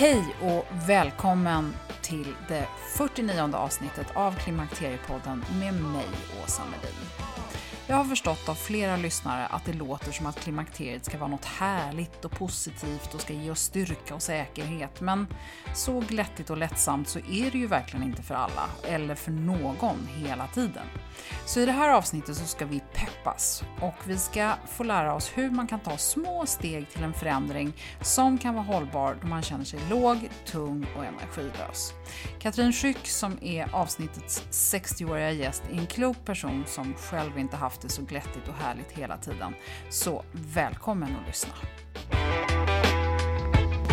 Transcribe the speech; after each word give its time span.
Hej 0.00 0.34
och 0.42 0.66
välkommen 0.88 1.74
till 2.02 2.34
det 2.48 2.68
49 2.96 3.54
avsnittet 3.54 4.06
av 4.14 4.32
Klimakteriepodden 4.32 5.44
med 5.60 5.74
mig, 5.74 6.06
Åsa 6.44 6.62
Medin. 6.64 7.28
Jag 7.86 7.96
har 7.96 8.04
förstått 8.04 8.48
av 8.48 8.54
flera 8.54 8.96
lyssnare 8.96 9.46
att 9.46 9.64
det 9.64 9.72
låter 9.72 10.12
som 10.12 10.26
att 10.26 10.40
klimakteriet 10.40 11.04
ska 11.04 11.18
vara 11.18 11.30
något 11.30 11.44
härligt 11.44 12.24
och 12.24 12.30
positivt 12.30 13.14
och 13.14 13.20
ska 13.20 13.32
ge 13.32 13.50
oss 13.50 13.60
styrka 13.60 14.14
och 14.14 14.22
säkerhet. 14.22 15.00
Men 15.00 15.26
så 15.74 16.00
glättigt 16.00 16.50
och 16.50 16.56
lättsamt 16.56 17.08
så 17.08 17.18
är 17.18 17.50
det 17.50 17.58
ju 17.58 17.66
verkligen 17.66 18.06
inte 18.06 18.22
för 18.22 18.34
alla, 18.34 18.68
eller 18.82 19.14
för 19.14 19.30
någon 19.30 20.08
hela 20.16 20.46
tiden. 20.46 20.86
Så 21.46 21.60
i 21.60 21.66
det 21.66 21.72
här 21.72 21.88
avsnittet 21.88 22.36
så 22.36 22.44
ska 22.44 22.66
vi 22.66 22.82
peppas 22.98 23.64
och 23.80 23.94
vi 24.04 24.18
ska 24.18 24.52
få 24.66 24.84
lära 24.84 25.14
oss 25.14 25.30
hur 25.34 25.50
man 25.50 25.66
kan 25.66 25.80
ta 25.80 25.96
små 25.96 26.46
steg 26.46 26.90
till 26.90 27.02
en 27.02 27.14
förändring 27.14 27.72
som 28.00 28.38
kan 28.38 28.54
vara 28.54 28.64
hållbar 28.64 29.16
då 29.20 29.26
man 29.26 29.42
känner 29.42 29.64
sig 29.64 29.80
låg, 29.90 30.28
tung 30.46 30.86
och 30.96 31.04
energilös. 31.04 31.92
Katrin 32.38 32.72
Schück 32.72 33.04
som 33.04 33.38
är 33.42 33.74
avsnittets 33.74 34.42
60-åriga 34.50 35.30
gäst 35.30 35.62
är 35.72 35.78
en 35.78 35.86
klok 35.86 36.24
person 36.24 36.64
som 36.66 36.94
själv 36.94 37.38
inte 37.38 37.56
haft 37.56 37.80
det 37.80 37.88
så 37.88 38.02
glättigt 38.02 38.48
och 38.48 38.54
härligt 38.54 38.92
hela 38.92 39.16
tiden. 39.16 39.54
Så 39.90 40.24
välkommen 40.32 41.16
att 41.16 41.26
lyssna! 41.26 41.52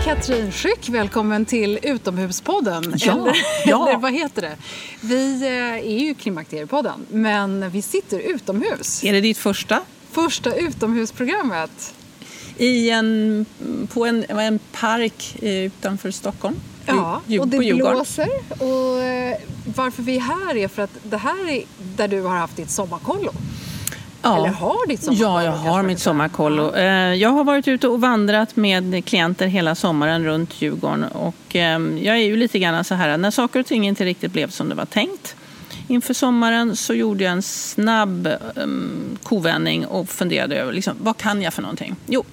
Katrin 0.06 0.52
Schück, 0.52 0.90
välkommen 0.90 1.46
till 1.46 1.80
Utomhuspodden. 1.82 2.94
Ja, 2.98 3.14
eller, 3.14 3.36
ja. 3.66 3.90
eller 3.90 4.00
vad 4.00 4.14
heter 4.14 4.42
det? 4.42 4.58
Vi 5.02 5.42
eh, 5.42 5.94
är 5.94 6.00
ju 6.00 6.14
Klimakteriepodden, 6.14 7.06
men 7.10 7.70
vi 7.70 7.82
sitter 7.82 8.20
utomhus. 8.20 9.04
Är 9.04 9.14
det 9.14 9.22
ditt 9.22 9.38
första? 9.38 9.82
Första 10.12 10.56
utomhusprogrammet. 10.56 11.94
I 12.58 12.90
en, 12.90 13.46
på 13.94 14.06
en, 14.06 14.24
en 14.30 14.60
park 14.72 15.38
eh, 15.42 15.50
utanför 15.50 16.12
Stockholm. 16.12 16.56
Ja, 16.86 17.22
och 17.40 17.48
det 17.48 17.58
blåser. 17.58 18.30
Och 18.50 19.04
eh, 19.04 19.38
varför 19.76 20.04
vi 20.04 20.16
är 20.16 20.22
här 20.22 20.58
är 20.58 20.68
för 20.68 20.82
att 20.82 20.98
det 21.04 21.18
här 21.18 21.50
är 21.50 21.64
där 21.96 22.08
du 22.08 22.22
har 22.22 22.38
haft 22.38 22.58
ditt 22.58 22.70
sommarkollo. 22.70 23.32
Ja. 24.26 24.38
Eller 24.38 24.50
har 24.50 24.88
ditt 24.88 25.04
sommarkollo. 25.04 25.30
Ja, 25.30 25.44
jag 25.44 25.52
har 25.52 25.84
mitt 25.84 26.00
sommarkollo. 26.00 26.74
Eh, 26.76 27.14
Jag 27.14 27.30
har 27.30 27.44
varit 27.44 27.68
ute 27.68 27.88
och 27.88 28.02
vandrat 28.02 28.56
med 28.56 29.06
klienter 29.06 29.48
hela 29.48 29.76
sommaren 29.76 30.24
runt 30.24 30.62
Djurgården. 30.62 31.04
Och 31.04 31.56
eh, 31.56 31.80
jag 31.80 32.16
är 32.18 32.24
ju 32.24 32.36
lite 32.38 32.60
grann 32.60 32.84
så 32.84 32.96
här, 32.96 33.18
när 33.18 33.32
saker 33.32 33.60
och 33.60 33.66
ting 33.66 33.88
inte 33.88 34.06
riktigt 34.06 34.32
blev 34.34 34.50
som 34.50 34.70
det 34.70 34.76
var 34.76 34.86
tänkt 34.86 35.36
inför 35.88 36.14
sommaren 36.14 36.76
så 36.76 36.94
gjorde 36.94 37.24
jag 37.24 37.34
en 37.34 37.42
snabb 37.42 38.30
um, 38.56 39.18
kovändning 39.24 39.86
och 39.86 40.10
funderade 40.10 40.56
över 40.56 40.74
liksom, 40.74 40.94
vad 41.00 41.18
kan 41.18 41.42
jag 41.42 41.54
för 41.54 41.62
någonting? 41.62 41.96
Jo, 42.08 42.24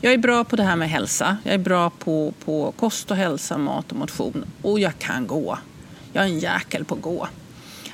jag 0.00 0.12
är 0.12 0.18
bra 0.18 0.44
på 0.44 0.56
det 0.56 0.62
här 0.62 0.76
med 0.76 0.90
hälsa. 0.90 1.36
Jag 1.44 1.54
är 1.54 1.58
bra 1.58 1.90
på, 1.90 2.32
på 2.44 2.72
kost 2.76 3.10
och 3.10 3.16
hälsa, 3.16 3.58
mat 3.58 3.92
och 3.92 3.96
motion. 3.98 4.44
Och 4.62 4.80
jag 4.80 4.98
kan 4.98 5.26
gå. 5.26 5.58
Jag 6.12 6.24
är 6.24 6.28
en 6.28 6.38
jäkel 6.38 6.84
på 6.84 6.94
att 6.94 7.02
gå. 7.02 7.28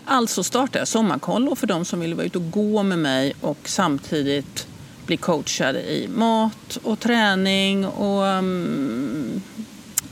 Alltså 0.07 0.43
startade 0.43 0.79
jag 0.79 0.89
sommarkollo 0.89 1.55
för 1.55 1.67
de 1.67 1.85
som 1.85 2.01
ville 2.01 2.15
vara 2.15 2.27
ute 2.27 2.39
och 2.39 2.51
gå 2.51 2.83
med 2.83 2.99
mig 2.99 3.35
och 3.41 3.59
samtidigt 3.65 4.67
bli 5.07 5.17
coachade 5.17 5.83
i 5.83 6.09
mat 6.09 6.79
och 6.83 7.01
träning 7.01 7.87
och 7.87 8.23
um, 8.23 9.43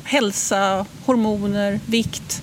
hälsa, 0.04 0.86
hormoner, 1.06 1.80
vikt. 1.86 2.42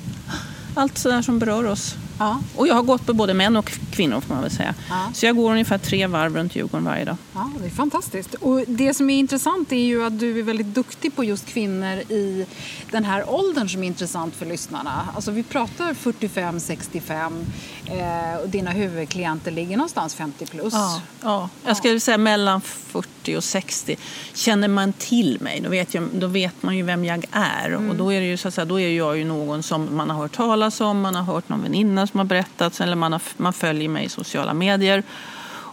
Allt 0.75 0.97
sådär 0.97 1.21
som 1.21 1.39
berör 1.39 1.65
oss. 1.65 1.95
Ja. 2.19 2.41
Och 2.55 2.67
jag 2.67 2.75
har 2.75 2.83
gått 2.83 3.05
på 3.05 3.13
både 3.13 3.33
män 3.33 3.55
och 3.55 3.71
kvinnor 3.91 4.21
får 4.21 4.33
man 4.33 4.43
väl 4.43 4.51
säga. 4.51 4.75
Ja. 4.89 5.11
Så 5.13 5.25
jag 5.25 5.35
går 5.35 5.51
ungefär 5.51 5.77
tre 5.77 6.07
varv 6.07 6.35
runt 6.35 6.55
Djurgården 6.55 6.85
varje 6.85 7.05
dag. 7.05 7.17
Ja, 7.33 7.51
det 7.59 7.65
är 7.65 7.69
fantastiskt. 7.69 8.33
Och 8.33 8.63
det 8.67 8.93
som 8.93 9.09
är 9.09 9.19
intressant 9.19 9.71
är 9.71 9.75
ju 9.75 10.05
att 10.05 10.19
du 10.19 10.39
är 10.39 10.43
väldigt 10.43 10.67
duktig 10.67 11.15
på 11.15 11.23
just 11.23 11.45
kvinnor 11.45 11.97
i 11.97 12.45
den 12.91 13.05
här 13.05 13.29
åldern 13.29 13.69
som 13.69 13.83
är 13.83 13.87
intressant 13.87 14.35
för 14.35 14.45
lyssnarna. 14.45 15.09
Alltså 15.15 15.31
vi 15.31 15.43
pratar 15.43 15.93
45-65 15.93 17.45
eh, 17.85 18.41
och 18.41 18.49
dina 18.49 18.71
huvudklienter 18.71 19.51
ligger 19.51 19.77
någonstans 19.77 20.15
50 20.15 20.45
plus. 20.45 20.73
Ja, 20.73 21.01
ja. 21.23 21.49
jag 21.65 21.77
skulle 21.77 21.99
säga 21.99 22.17
mellan 22.17 22.61
40 22.61 23.09
och 23.37 23.43
60. 23.43 23.97
Känner 24.33 24.67
man 24.67 24.93
till 24.93 25.37
mig, 25.41 25.59
då 25.59 25.69
vet, 25.69 25.93
jag, 25.93 26.03
då 26.13 26.27
vet 26.27 26.63
man 26.63 26.77
ju 26.77 26.83
vem 26.83 27.05
jag 27.05 27.25
är. 27.31 27.89
Och 27.89 27.95
då 27.95 28.13
är, 28.13 28.19
det 28.19 28.27
ju, 28.27 28.37
så 28.37 28.47
att 28.47 28.53
säga, 28.53 28.65
då 28.65 28.79
är 28.79 28.89
jag 28.89 29.17
ju 29.17 29.25
någon 29.25 29.63
som 29.63 29.95
man 29.95 30.09
har 30.09 30.17
hört 30.17 30.35
talas 30.35 30.81
om, 30.81 31.01
man 31.01 31.15
har 31.15 31.23
hört 31.33 31.49
någon 31.49 31.63
väninna 31.63 32.07
som 32.07 32.17
har 32.17 32.25
berättat, 32.25 32.79
eller 32.79 32.95
man, 32.95 33.11
har, 33.11 33.21
man 33.37 33.53
följer 33.53 33.89
mig 33.89 34.05
i 34.05 34.09
sociala 34.09 34.53
medier. 34.53 35.03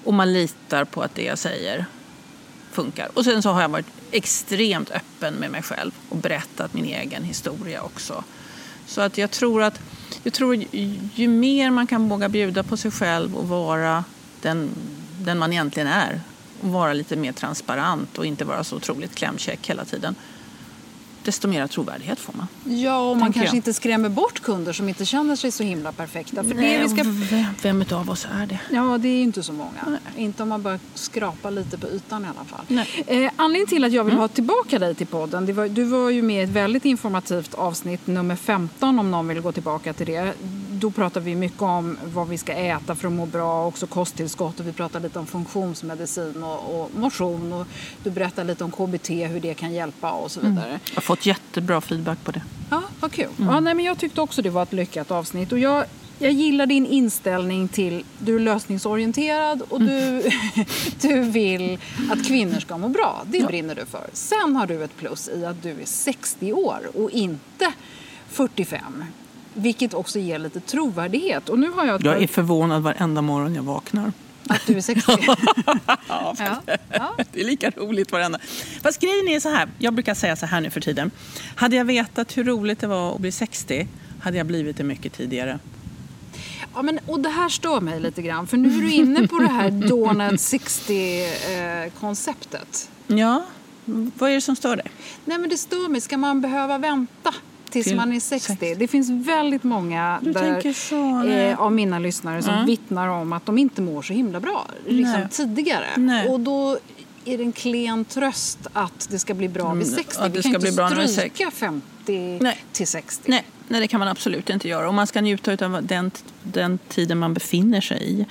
Och 0.04 0.14
man 0.14 0.32
litar 0.32 0.84
på 0.84 1.02
att 1.02 1.14
det 1.14 1.22
jag 1.22 1.38
säger 1.38 1.86
funkar. 2.72 3.08
Och 3.14 3.24
sen 3.24 3.42
så 3.42 3.50
har 3.50 3.62
jag 3.62 3.68
varit 3.68 3.86
extremt 4.10 4.90
öppen 4.90 5.34
med 5.34 5.50
mig 5.50 5.62
själv 5.62 5.92
och 6.08 6.16
berättat 6.16 6.74
min 6.74 6.84
egen 6.84 7.24
historia 7.24 7.82
också. 7.82 8.24
Så 8.86 9.00
att 9.00 9.18
jag 9.18 9.30
tror 9.30 9.62
att 9.62 9.80
jag 10.22 10.32
tror 10.32 10.64
ju, 11.14 11.28
mer 11.28 11.70
man 11.70 11.86
kan 11.86 12.08
våga 12.08 12.28
bjuda 12.28 12.62
på 12.62 12.76
sig 12.76 12.90
själv 12.90 13.36
och 13.36 13.48
vara 13.48 14.04
den, 14.42 14.70
den 15.20 15.38
man 15.38 15.52
egentligen 15.52 15.88
är 15.88 16.20
vara 16.60 16.92
lite 16.92 17.16
mer 17.16 17.32
transparent 17.32 18.18
och 18.18 18.26
inte 18.26 18.44
vara 18.44 18.64
så 18.64 18.76
otroligt 18.76 19.14
klämkäck 19.14 19.70
hela 19.70 19.84
tiden 19.84 20.14
desto 21.26 21.48
mer 21.48 21.66
trovärdighet 21.66 22.20
får 22.20 22.34
man. 22.36 22.46
Ja, 22.64 23.10
och 23.10 23.16
man 23.16 23.32
kanske 23.32 23.48
jag. 23.48 23.54
inte 23.54 23.72
skrämmer 23.72 24.08
bort 24.08 24.40
kunder 24.42 24.72
som 24.72 24.88
inte 24.88 25.04
känner 25.04 25.36
sig 25.36 25.50
så 25.50 25.62
himla 25.62 25.92
perfekta. 25.92 26.44
För 26.44 26.54
det 26.54 26.78
vi 26.78 26.88
ska... 26.88 27.02
vem, 27.02 27.46
vem 27.62 27.84
av 27.92 28.10
oss 28.10 28.26
är 28.32 28.46
det? 28.46 28.60
Ja, 28.70 28.98
det 28.98 29.08
är 29.08 29.22
inte 29.22 29.42
så 29.42 29.52
många. 29.52 29.98
Inte 30.16 30.42
om 30.42 30.48
man 30.48 30.62
bara 30.62 30.78
skrapar 30.94 31.50
lite 31.50 31.78
på 31.78 31.88
ytan 31.88 32.24
i 32.24 32.28
alla 32.28 32.44
fall. 32.44 32.64
Nej. 32.68 33.04
Eh, 33.06 33.30
anledningen 33.36 33.68
till 33.68 33.84
att 33.84 33.92
jag 33.92 34.04
vill 34.04 34.14
ha 34.14 34.28
tillbaka 34.28 34.78
dig 34.78 34.94
till 34.94 35.06
podden, 35.06 35.54
var, 35.54 35.68
du 35.68 35.84
var 35.84 36.10
ju 36.10 36.22
med 36.22 36.40
i 36.40 36.44
ett 36.44 36.50
väldigt 36.50 36.84
informativt 36.84 37.54
avsnitt, 37.54 38.06
nummer 38.06 38.36
15 38.36 38.98
om 38.98 39.10
någon 39.10 39.28
vill 39.28 39.40
gå 39.40 39.52
tillbaka 39.52 39.92
till 39.92 40.06
det. 40.06 40.32
Då 40.80 40.90
pratar 40.90 41.20
vi 41.20 41.34
mycket 41.34 41.62
om 41.62 41.98
vad 42.04 42.28
vi 42.28 42.38
ska 42.38 42.52
äta 42.52 42.94
för 42.94 43.08
att 43.08 43.14
må 43.14 43.26
bra, 43.26 43.66
också 43.66 43.86
kosttillskott 43.86 44.60
och 44.60 44.66
vi 44.66 44.72
pratar 44.72 45.00
lite 45.00 45.18
om 45.18 45.26
funktionsmedicin 45.26 46.42
och, 46.42 46.80
och 46.80 46.90
motion 46.94 47.52
och 47.52 47.66
du 48.02 48.10
berättar 48.10 48.44
lite 48.44 48.64
om 48.64 48.70
KBT, 48.70 49.10
hur 49.10 49.40
det 49.40 49.54
kan 49.54 49.72
hjälpa 49.72 50.10
och 50.10 50.30
så 50.30 50.40
vidare. 50.40 50.80
Jag 50.84 50.94
har 50.94 51.02
fått 51.02 51.26
jättebra 51.26 51.80
feedback 51.80 52.24
på 52.24 52.30
det. 52.30 52.42
Ja, 52.70 52.82
vad 53.00 53.12
kul. 53.12 53.28
Ja, 53.38 53.60
nej, 53.60 53.74
men 53.74 53.84
jag 53.84 53.98
tyckte 53.98 54.20
också 54.20 54.42
det 54.42 54.50
var 54.50 54.62
ett 54.62 54.72
lyckat 54.72 55.10
avsnitt. 55.10 55.52
Och 55.52 55.58
jag 55.58 55.84
jag 56.18 56.32
gillar 56.32 56.66
din 56.66 56.86
inställning 56.86 57.68
till 57.68 58.04
du 58.18 58.36
är 58.36 58.40
lösningsorienterad 58.40 59.62
och 59.68 59.80
du, 59.80 60.30
du 61.00 61.20
vill 61.20 61.78
att 62.10 62.26
kvinnor 62.26 62.60
ska 62.60 62.78
må 62.78 62.88
bra. 62.88 63.24
Det 63.26 63.38
ja. 63.38 63.46
brinner 63.46 63.74
du 63.74 63.86
för. 63.86 64.06
Sen 64.12 64.56
har 64.56 64.66
du 64.66 64.84
ett 64.84 64.96
plus 64.96 65.28
i 65.28 65.44
att 65.44 65.62
du 65.62 65.70
är 65.70 65.84
60 65.84 66.52
år 66.52 66.80
och 66.94 67.10
inte 67.10 67.72
45. 68.28 69.04
Vilket 69.58 69.94
också 69.94 70.18
ger 70.18 70.38
lite 70.38 70.60
trovärdighet. 70.60 71.48
Och 71.48 71.58
nu 71.58 71.70
har 71.70 71.86
jag, 71.86 72.04
jag 72.04 72.22
är 72.22 72.26
förvånad 72.26 72.82
varenda 72.82 73.22
morgon 73.22 73.54
jag 73.54 73.62
vaknar. 73.62 74.12
Att 74.48 74.66
du 74.66 74.76
är 74.76 74.80
60? 74.80 75.12
ja, 76.08 76.34
ja, 76.90 77.16
det 77.32 77.40
är 77.40 77.44
lika 77.44 77.70
roligt 77.70 78.12
varenda. 78.12 78.38
Fast 78.82 79.00
grejen 79.00 79.28
är 79.28 79.40
så 79.40 79.48
här, 79.48 79.68
jag 79.78 79.94
brukar 79.94 80.14
säga 80.14 80.36
så 80.36 80.46
här 80.46 80.60
nu 80.60 80.70
för 80.70 80.80
tiden. 80.80 81.10
Hade 81.54 81.76
jag 81.76 81.84
vetat 81.84 82.36
hur 82.36 82.44
roligt 82.44 82.78
det 82.78 82.86
var 82.86 83.14
att 83.14 83.20
bli 83.20 83.32
60 83.32 83.88
hade 84.20 84.36
jag 84.36 84.46
blivit 84.46 84.76
det 84.76 84.84
mycket 84.84 85.12
tidigare. 85.12 85.58
Ja, 86.74 86.82
men, 86.82 87.00
och 87.06 87.20
det 87.20 87.28
här 87.28 87.48
stör 87.48 87.80
mig 87.80 88.00
lite 88.00 88.22
grann, 88.22 88.46
för 88.46 88.56
nu 88.56 88.78
är 88.78 88.82
du 88.82 88.92
inne 88.92 89.28
på 89.28 89.38
det 89.38 89.48
här 89.48 89.66
at 89.66 89.74
60-konceptet. 90.32 92.88
Eh, 93.08 93.16
ja, 93.16 93.44
vad 93.84 94.30
är 94.30 94.34
det 94.34 94.40
som 94.40 94.56
stör 94.56 94.76
dig? 94.76 94.86
Nej, 95.24 95.38
men 95.38 95.50
det 95.50 95.56
stör 95.56 95.88
mig. 95.88 96.00
Ska 96.00 96.16
man 96.16 96.40
behöva 96.40 96.78
vänta 96.78 97.34
tills 97.70 97.92
man 97.92 98.12
är 98.12 98.20
60. 98.20 98.46
60. 98.46 98.74
Det 98.74 98.88
finns 98.88 99.10
väldigt 99.10 99.62
många 99.62 100.18
där, 100.22 100.72
så, 100.72 101.28
eh, 101.28 101.60
av 101.60 101.72
mina 101.72 101.98
lyssnare 101.98 102.42
som 102.42 102.54
mm. 102.54 102.66
vittnar 102.66 103.08
om 103.08 103.32
att 103.32 103.46
de 103.46 103.58
inte 103.58 103.82
mår 103.82 104.02
så 104.02 104.12
himla 104.12 104.40
bra 104.40 104.66
liksom, 104.86 105.28
tidigare. 105.30 105.86
Nej. 105.96 106.28
Och 106.28 106.40
då 106.40 106.78
är 107.24 107.38
det 107.38 107.44
en 107.44 107.52
klen 107.52 108.04
tröst 108.04 108.58
att 108.72 109.08
det 109.10 109.18
ska 109.18 109.34
bli 109.34 109.48
bra 109.48 109.74
vid 109.74 109.86
60. 109.86 110.20
Mm, 110.20 110.32
Vi 110.32 110.42
kan 110.42 110.54
inte 110.54 111.08
stryka 111.08 111.50
50 111.50 112.38
Nej. 112.40 112.64
till 112.72 112.86
60. 112.86 113.30
Nej. 113.30 113.44
Nej, 113.68 113.80
det 113.80 113.88
kan 113.88 113.98
man 113.98 114.08
absolut 114.08 114.50
inte 114.50 114.68
göra. 114.68 114.88
Och 114.88 114.94
man 114.94 115.06
ska 115.06 115.20
njuta 115.20 115.66
av 115.66 115.82
den, 115.82 116.10
den 116.42 116.78
tiden 116.88 117.18
man 117.18 117.34
befinner 117.34 117.80
sig 117.80 118.02
i. 118.02 118.26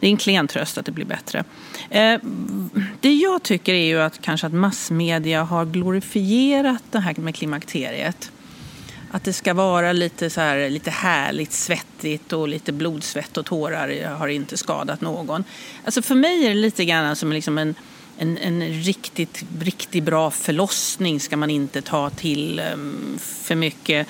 Det 0.00 0.06
är 0.06 0.10
en 0.10 0.16
klen 0.16 0.48
tröst 0.48 0.78
att 0.78 0.86
det 0.86 0.92
blir 0.92 1.04
bättre. 1.04 1.44
Eh, 1.90 2.20
det 3.00 3.14
jag 3.14 3.42
tycker 3.42 3.74
är 3.74 3.84
ju 3.84 4.00
att 4.00 4.20
kanske 4.20 4.46
att 4.46 4.52
massmedia 4.52 5.42
har 5.42 5.66
glorifierat 5.66 6.82
det 6.90 6.98
här 6.98 7.14
med 7.16 7.34
klimakteriet. 7.34 8.32
Att 9.10 9.24
det 9.24 9.32
ska 9.32 9.54
vara 9.54 9.92
lite, 9.92 10.30
så 10.30 10.40
här, 10.40 10.70
lite 10.70 10.90
härligt, 10.90 11.52
svettigt 11.52 12.32
och 12.32 12.48
lite 12.48 12.72
blodsvett 12.72 13.36
och 13.36 13.46
tårar 13.46 14.14
har 14.14 14.28
inte 14.28 14.56
skadat 14.56 15.00
någon. 15.00 15.44
Alltså 15.84 16.02
för 16.02 16.14
mig 16.14 16.44
är 16.44 16.48
det 16.48 16.54
lite 16.54 16.84
grann 16.84 17.16
som 17.16 17.32
liksom 17.32 17.58
en, 17.58 17.74
en, 18.18 18.38
en 18.38 18.62
riktigt, 18.62 19.44
riktigt 19.60 20.04
bra 20.04 20.30
förlossning 20.30 21.20
ska 21.20 21.36
man 21.36 21.50
inte 21.50 21.82
ta 21.82 22.10
till 22.10 22.58
ehm, 22.58 23.18
för 23.18 23.54
mycket 23.54 24.06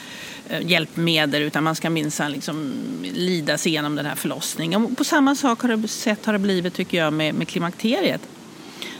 eh, 0.48 0.70
hjälpmedel 0.70 1.42
utan 1.42 1.64
man 1.64 1.76
ska 1.76 1.90
minsann 1.90 2.32
liksom 2.32 2.72
lida 3.02 3.58
sig 3.58 3.72
igenom 3.72 3.96
den 3.96 4.06
här 4.06 4.14
förlossningen. 4.14 4.84
Och 4.84 4.96
på 4.96 5.04
samma 5.04 5.34
sak 5.34 5.62
har 5.62 5.76
det, 5.76 5.88
sätt 5.88 6.26
har 6.26 6.32
det 6.32 6.38
blivit 6.38 6.74
tycker 6.74 6.98
jag 6.98 7.12
med, 7.12 7.34
med 7.34 7.48
klimakteriet. 7.48 8.20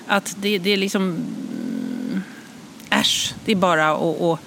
Att 0.06 0.36
det, 0.38 0.58
det 0.58 0.70
är 0.70 0.76
liksom, 0.76 1.02
mm, 1.02 2.22
äsch, 2.90 3.34
det 3.44 3.52
är 3.52 3.56
bara 3.56 3.90
att 3.90 4.40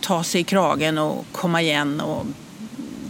ta 0.00 0.24
sig 0.24 0.40
i 0.40 0.44
kragen 0.44 0.98
och 0.98 1.24
komma 1.32 1.62
igen. 1.62 2.00
Och 2.00 2.26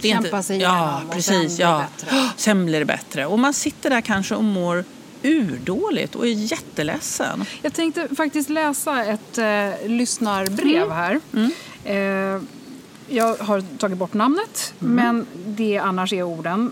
det 0.01 0.09
Kämpa 0.09 0.27
inte, 0.27 0.43
sig 0.43 0.55
igenom 0.55 0.77
ja, 0.77 1.01
precis, 1.11 1.29
och 1.29 1.51
sen 1.51 1.55
blir 1.55 1.65
ja. 1.65 1.77
det 1.77 2.05
bättre. 2.05 2.29
Sen 2.37 2.65
blir 2.65 2.79
det 2.79 2.85
bättre. 2.85 3.25
Och 3.25 3.39
man 3.39 3.53
sitter 3.53 3.89
där 3.89 4.01
kanske 4.01 4.35
och 4.35 4.43
mår 4.43 4.85
urdåligt 5.23 6.15
och 6.15 6.27
är 6.27 6.31
jätteledsen. 6.31 7.45
Jag 7.61 7.73
tänkte 7.73 8.15
faktiskt 8.15 8.49
läsa 8.49 9.03
ett 9.03 9.37
eh, 9.37 9.89
lyssnarbrev 9.89 10.83
mm. 10.83 10.91
här. 10.91 11.19
Mm. 11.33 11.51
Eh, 11.83 12.41
jag 13.07 13.35
har 13.35 13.77
tagit 13.77 13.97
bort 13.97 14.13
namnet, 14.13 14.73
mm. 14.81 14.93
men 14.93 15.27
det 15.45 15.77
annars 15.77 16.13
är 16.13 16.23
orden. 16.23 16.71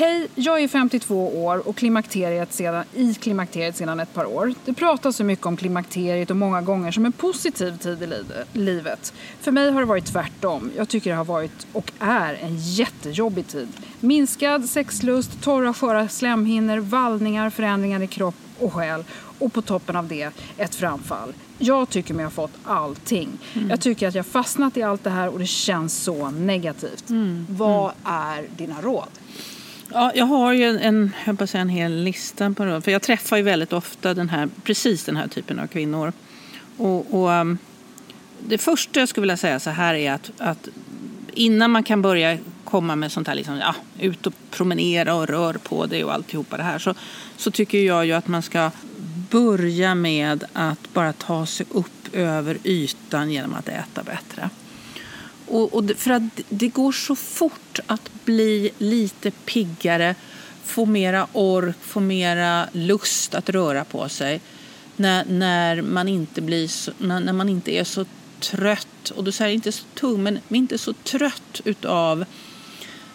Hej, 0.00 0.28
jag 0.34 0.62
är 0.62 0.68
52 0.68 1.44
år 1.44 1.68
och 1.68 1.76
klimakteriet 1.76 2.52
sedan, 2.52 2.84
i 2.94 3.14
klimakteriet 3.14 3.76
sedan 3.76 4.00
ett 4.00 4.14
par 4.14 4.24
år. 4.24 4.54
Det 4.64 4.72
pratas 4.72 5.16
så 5.16 5.24
mycket 5.24 5.46
om 5.46 5.56
klimakteriet 5.56 6.30
och 6.30 6.36
många 6.36 6.62
gånger 6.62 6.92
som 6.92 7.06
en 7.06 7.12
positiv 7.12 7.78
tid 7.78 8.02
i 8.02 8.58
livet. 8.58 9.12
För 9.40 9.52
mig 9.52 9.70
har 9.70 9.80
det 9.80 9.86
varit 9.86 10.04
tvärtom. 10.04 10.70
Jag 10.76 10.88
tycker 10.88 11.10
det 11.10 11.16
har 11.16 11.24
varit 11.24 11.66
och 11.72 11.92
är 11.98 12.34
en 12.34 12.56
jättejobbig 12.58 13.46
tid. 13.46 13.68
Minskad 14.00 14.68
sexlust, 14.68 15.42
torra 15.42 15.74
sköra 15.74 16.08
slemhinnor, 16.08 16.78
vallningar, 16.78 17.50
förändringar 17.50 18.02
i 18.02 18.06
kropp 18.06 18.34
och 18.58 18.72
själ 18.72 19.04
och 19.38 19.52
på 19.52 19.62
toppen 19.62 19.96
av 19.96 20.08
det 20.08 20.30
ett 20.56 20.74
framfall. 20.74 21.32
Jag 21.58 21.88
tycker 21.88 22.14
mig 22.14 22.24
ha 22.24 22.30
fått 22.30 22.58
allting. 22.64 23.28
Mm. 23.54 23.70
Jag 23.70 23.80
tycker 23.80 24.08
att 24.08 24.14
jag 24.14 24.26
fastnat 24.26 24.76
i 24.76 24.82
allt 24.82 25.04
det 25.04 25.10
här 25.10 25.28
och 25.28 25.38
det 25.38 25.46
känns 25.46 26.02
så 26.02 26.30
negativt. 26.30 27.10
Mm. 27.10 27.46
Vad 27.50 27.92
är 28.04 28.46
dina 28.56 28.80
råd? 28.80 29.08
Ja, 29.92 30.12
jag 30.14 30.26
har 30.26 30.52
ju 30.52 30.78
en, 30.78 31.12
jag 31.26 31.38
på 31.38 31.46
säga 31.46 31.62
en 31.62 31.68
hel 31.68 32.02
lista 32.02 32.50
på 32.50 32.64
det. 32.64 32.80
För 32.80 32.90
jag 32.90 33.02
träffar 33.02 33.36
ju 33.36 33.42
väldigt 33.42 33.72
ofta 33.72 34.14
den 34.14 34.28
här, 34.28 34.48
precis 34.62 35.04
den 35.04 35.16
här 35.16 35.28
typen 35.28 35.60
av 35.60 35.66
kvinnor. 35.66 36.12
Och, 36.76 37.14
och 37.14 37.30
um, 37.30 37.58
det 38.40 38.58
första 38.58 39.00
jag 39.00 39.08
skulle 39.08 39.22
vilja 39.22 39.36
säga 39.36 39.60
så 39.60 39.70
här 39.70 39.94
är 39.94 40.12
att, 40.12 40.30
att 40.38 40.68
innan 41.32 41.70
man 41.70 41.82
kan 41.82 42.02
börja 42.02 42.38
komma 42.64 42.96
med 42.96 43.12
sånt 43.12 43.28
här, 43.28 43.34
liksom, 43.34 43.56
ja, 43.56 43.74
ut 44.00 44.26
och 44.26 44.34
promenera 44.50 45.14
och 45.14 45.28
rör 45.28 45.54
på 45.54 45.86
dig 45.86 46.04
och 46.04 46.12
alltihopa 46.12 46.56
det 46.56 46.62
här 46.62 46.78
så, 46.78 46.94
så 47.36 47.50
tycker 47.50 47.78
jag 47.78 48.06
ju 48.06 48.12
att 48.12 48.28
man 48.28 48.42
ska 48.42 48.70
börja 49.30 49.94
med 49.94 50.44
att 50.52 50.92
bara 50.92 51.12
ta 51.12 51.46
sig 51.46 51.66
upp 51.70 52.14
över 52.14 52.58
ytan 52.64 53.30
genom 53.30 53.54
att 53.54 53.68
äta 53.68 54.02
bättre. 54.02 54.50
Och, 55.46 55.74
och 55.74 55.90
för 55.96 56.10
att 56.10 56.40
det 56.48 56.68
går 56.68 56.92
så 56.92 57.16
fort 57.16 57.80
att 57.86 58.10
bli 58.30 58.70
lite 58.78 59.30
piggare, 59.30 60.14
få 60.64 60.86
mera 60.86 61.26
ork, 61.32 61.76
få 61.80 62.00
mera 62.00 62.68
lust 62.72 63.34
att 63.34 63.50
röra 63.50 63.84
på 63.84 64.08
sig 64.08 64.40
när, 64.96 65.24
när, 65.24 65.82
man, 65.82 66.08
inte 66.08 66.40
blir 66.40 66.68
så, 66.68 66.92
när, 66.98 67.20
när 67.20 67.32
man 67.32 67.48
inte 67.48 67.70
är 67.70 67.84
så 67.84 68.04
trött, 68.40 69.10
och 69.16 69.24
då 69.24 69.32
säger 69.32 69.48
jag 69.48 69.54
inte 69.54 69.72
så 69.72 69.84
tung, 69.94 70.22
men 70.22 70.40
inte 70.48 70.78
så 70.78 70.92
trött 70.92 71.60
utav 71.64 72.24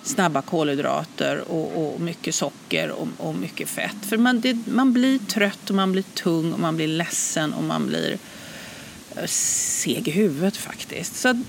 snabba 0.04 0.42
kolhydrater 0.42 1.52
och, 1.52 1.94
och 1.94 2.02
mycket 2.02 2.36
socker 2.36 2.90
och, 2.92 3.08
och, 3.18 3.36
mycket 3.36 3.70
fett. 3.70 4.06
För 4.06 4.18
man, 4.18 4.42
det, 4.42 4.58
man 4.68 4.94
blir 4.94 5.20
trött 5.20 5.70
och 5.70 5.76
man 5.76 5.92
blir 5.92 6.04
tung 6.04 6.54
och 6.54 6.60
man 6.60 6.76
blir 6.76 6.88
ledsen 6.88 7.54
och 7.54 7.64
man 7.64 7.88
blir 7.88 8.18
eh, 9.16 9.26
seg 9.26 10.08
i 10.08 10.12
huvudet 10.12 10.58
faktiskt. 10.58 11.16
Så 11.16 11.44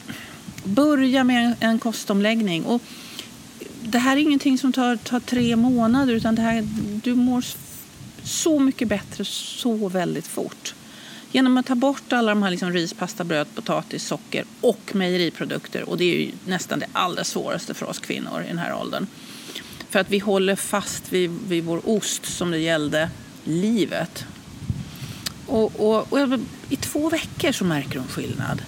börja 0.64 1.24
med 1.24 1.54
en 1.60 1.78
kostomläggning. 1.78 2.64
Och 2.64 2.82
det 3.86 3.98
här 3.98 4.16
är 4.16 4.20
ingenting 4.20 4.58
som 4.58 4.72
tar, 4.72 4.96
tar 4.96 5.20
tre 5.20 5.56
månader 5.56 6.14
utan 6.14 6.34
det 6.34 6.42
här, 6.42 6.68
du 7.04 7.14
mår 7.14 7.44
så 8.22 8.60
mycket 8.60 8.88
bättre 8.88 9.24
så 9.24 9.88
väldigt 9.88 10.26
fort. 10.26 10.74
Genom 11.32 11.58
att 11.58 11.66
ta 11.66 11.74
bort 11.74 12.12
alla 12.12 12.30
de 12.30 12.42
här 12.42 12.50
liksom 12.50 12.72
ris, 12.72 12.94
pasta, 12.94 13.24
bröd, 13.24 13.46
potatis, 13.54 14.06
socker 14.06 14.44
och 14.60 14.90
mejeriprodukter. 14.94 15.88
Och 15.88 15.96
det 15.96 16.04
är 16.04 16.20
ju 16.20 16.30
nästan 16.46 16.78
det 16.78 16.86
allra 16.92 17.24
svåraste 17.24 17.74
för 17.74 17.86
oss 17.86 17.98
kvinnor 17.98 18.42
i 18.44 18.48
den 18.48 18.58
här 18.58 18.74
åldern. 18.74 19.06
För 19.90 19.98
att 19.98 20.10
vi 20.10 20.18
håller 20.18 20.56
fast 20.56 21.12
vid, 21.12 21.30
vid 21.48 21.64
vår 21.64 21.80
ost 21.84 22.26
som 22.26 22.50
det 22.50 22.58
gällde 22.58 23.10
livet. 23.44 24.24
Och, 25.46 25.80
och, 25.80 26.12
och 26.12 26.38
i 26.68 26.76
två 26.76 27.08
veckor 27.08 27.52
så 27.52 27.64
märker 27.64 27.98
hon 27.98 28.08
skillnad 28.08 28.62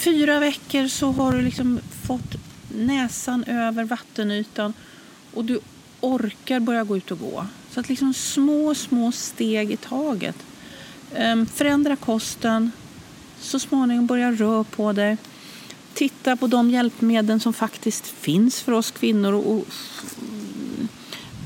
fyra 0.00 0.40
veckor 0.40 0.88
så 0.88 1.12
har 1.12 1.32
du 1.32 1.42
liksom 1.42 1.80
fått 2.02 2.36
näsan 2.74 3.44
över 3.44 3.84
vattenytan 3.84 4.72
och 5.34 5.44
du 5.44 5.60
orkar 6.00 6.60
börja 6.60 6.84
gå 6.84 6.96
ut 6.96 7.10
och 7.10 7.18
gå. 7.18 7.46
Så 7.70 7.80
att 7.80 7.88
liksom 7.88 8.14
små, 8.14 8.74
små 8.74 9.12
steg 9.12 9.70
i 9.70 9.76
taget. 9.76 10.36
Ehm, 11.14 11.46
förändra 11.46 11.96
kosten, 11.96 12.72
så 13.40 13.58
småningom 13.58 14.06
börja 14.06 14.32
röra 14.32 14.64
på 14.64 14.92
dig. 14.92 15.16
Titta 15.94 16.36
på 16.36 16.46
de 16.46 16.70
hjälpmedel 16.70 17.40
som 17.40 17.52
faktiskt 17.52 18.06
finns 18.06 18.60
för 18.60 18.72
oss 18.72 18.90
kvinnor 18.90 19.32
och 19.32 19.64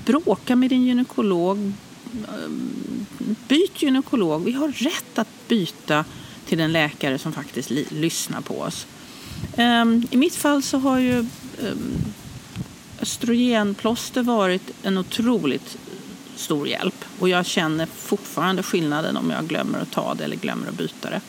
bråka 0.07 0.57
med 0.57 0.71
din 0.71 0.87
gynekolog. 0.87 1.73
Ehm, 2.13 3.07
byt 3.49 3.83
gynekolog. 3.83 4.45
Vi 4.45 4.53
har 4.53 4.69
rätt 4.69 5.19
att 5.19 5.49
byta 5.49 6.05
till 6.47 6.61
en 6.61 6.73
läkare 6.73 7.19
som 7.19 7.33
faktiskt 7.33 7.71
lyssnar 7.91 8.41
på 8.41 8.61
oss. 8.61 8.87
Um, 9.57 10.07
I 10.11 10.17
mitt 10.17 10.35
fall 10.35 10.63
så 10.63 10.79
har 10.79 10.99
ju 10.99 11.19
um, 11.19 11.29
östrogenplåster 13.01 14.23
varit 14.23 14.71
en 14.83 14.99
otroligt 14.99 15.77
stor 16.37 16.69
hjälp 16.69 17.05
och 17.19 17.29
jag 17.29 17.47
känner 17.47 17.87
fortfarande 17.87 18.63
skillnaden 18.63 19.17
om 19.17 19.31
jag 19.31 19.47
glömmer 19.47 19.79
att 19.79 19.91
ta 19.91 20.15
det 20.15 20.25
eller 20.25 20.37
glömmer 20.37 20.69
att 20.69 20.75
byta 20.75 21.11
det. 21.11 21.21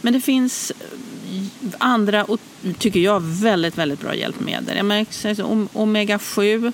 Men 0.00 0.12
det 0.12 0.20
finns 0.20 0.70
eh, 0.70 1.68
andra, 1.78 2.24
och 2.24 2.40
tycker 2.78 3.00
jag, 3.00 3.20
väldigt, 3.20 3.78
väldigt 3.78 4.00
bra 4.00 4.14
hjälpmedel. 4.14 4.76
Jag 4.76 4.86
märker, 4.86 5.66
omega 5.72 6.18
7 6.18 6.56
um, 6.56 6.72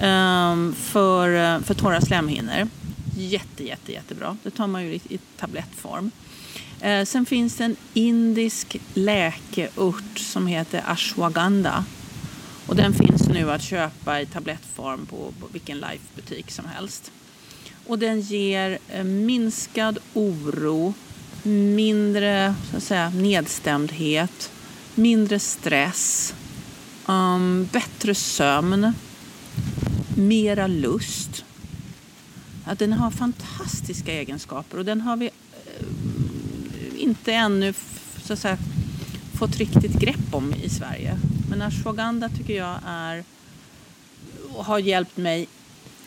ehm, 0.00 0.74
för, 0.78 1.54
eh, 1.54 1.60
för 1.60 1.74
torra 1.74 2.00
slemhinnor. 2.00 2.68
Jätte, 3.16 3.64
jätte, 3.64 3.92
jättebra. 3.92 4.36
Det 4.42 4.50
tar 4.50 4.66
man 4.66 4.86
ju 4.86 4.92
i 4.92 5.18
tablettform. 5.36 6.10
Eh, 6.80 7.04
sen 7.04 7.26
finns 7.26 7.56
det 7.56 7.64
en 7.64 7.76
indisk 7.94 8.76
läkeurt 8.94 10.18
som 10.18 10.46
heter 10.46 10.82
ashwagandha. 10.86 11.84
Och 12.66 12.76
den 12.76 12.94
finns 12.94 13.28
nu 13.28 13.50
att 13.50 13.62
köpa 13.62 14.20
i 14.20 14.26
tablettform 14.26 15.06
på, 15.06 15.16
på 15.40 15.46
vilken 15.52 15.78
Life-butik 15.78 16.50
som 16.50 16.64
helst. 16.64 17.12
Och 17.86 17.98
den 17.98 18.20
ger 18.20 18.78
eh, 18.88 19.04
minskad 19.04 19.98
oro, 20.14 20.94
mindre 21.42 22.54
så 22.70 22.76
att 22.76 22.82
säga, 22.82 23.10
nedstämdhet, 23.10 24.50
mindre 24.94 25.38
stress, 25.38 26.34
um, 27.06 27.68
bättre 27.72 28.14
sömn, 28.14 28.92
mera 30.16 30.66
lust. 30.66 31.44
Att 32.64 32.78
den 32.78 32.92
har 32.92 33.10
fantastiska 33.10 34.12
egenskaper 34.12 34.78
och 34.78 34.84
den 34.84 35.00
har 35.00 35.16
vi 35.16 35.26
eh, 35.26 35.86
inte 37.08 37.32
ännu 37.32 37.74
så 38.22 38.32
att 38.32 38.38
säga, 38.38 38.58
fått 39.38 39.56
riktigt 39.56 39.92
grepp 39.92 40.34
om 40.34 40.54
i 40.54 40.68
Sverige. 40.68 41.18
Men 41.50 41.62
ashwagandha 41.62 42.28
tycker 42.28 42.56
jag 42.56 42.78
är, 42.86 43.24
har 44.56 44.78
hjälpt 44.78 45.16
mig 45.16 45.48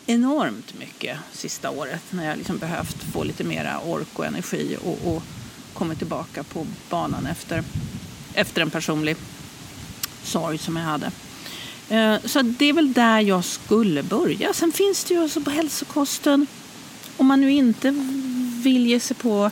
enormt 0.05 0.79
mycket 0.79 1.17
sista 1.31 1.69
året 1.69 2.01
när 2.09 2.27
jag 2.27 2.37
liksom 2.37 2.57
behövt 2.57 3.03
få 3.03 3.23
lite 3.23 3.43
mera 3.43 3.79
ork 3.79 4.19
och 4.19 4.25
energi 4.25 4.77
och, 4.83 5.15
och 5.15 5.23
kommit 5.73 5.97
tillbaka 5.97 6.43
på 6.43 6.67
banan 6.89 7.25
efter, 7.25 7.63
efter 8.33 8.61
en 8.61 8.69
personlig 8.69 9.15
sorg 10.23 10.57
som 10.57 10.75
jag 10.75 10.83
hade. 10.83 11.11
Eh, 11.89 12.15
så 12.25 12.41
det 12.41 12.65
är 12.65 12.73
väl 12.73 12.93
där 12.93 13.19
jag 13.19 13.45
skulle 13.45 14.03
börja. 14.03 14.53
Sen 14.53 14.71
finns 14.71 15.03
det 15.03 15.13
ju 15.13 15.23
också 15.23 15.41
på 15.41 15.49
hälsokosten, 15.49 16.47
om 17.17 17.25
man 17.25 17.41
nu 17.41 17.51
inte 17.51 17.91
vill 18.63 18.87
ge 18.87 18.99
sig 18.99 19.15
på 19.15 19.51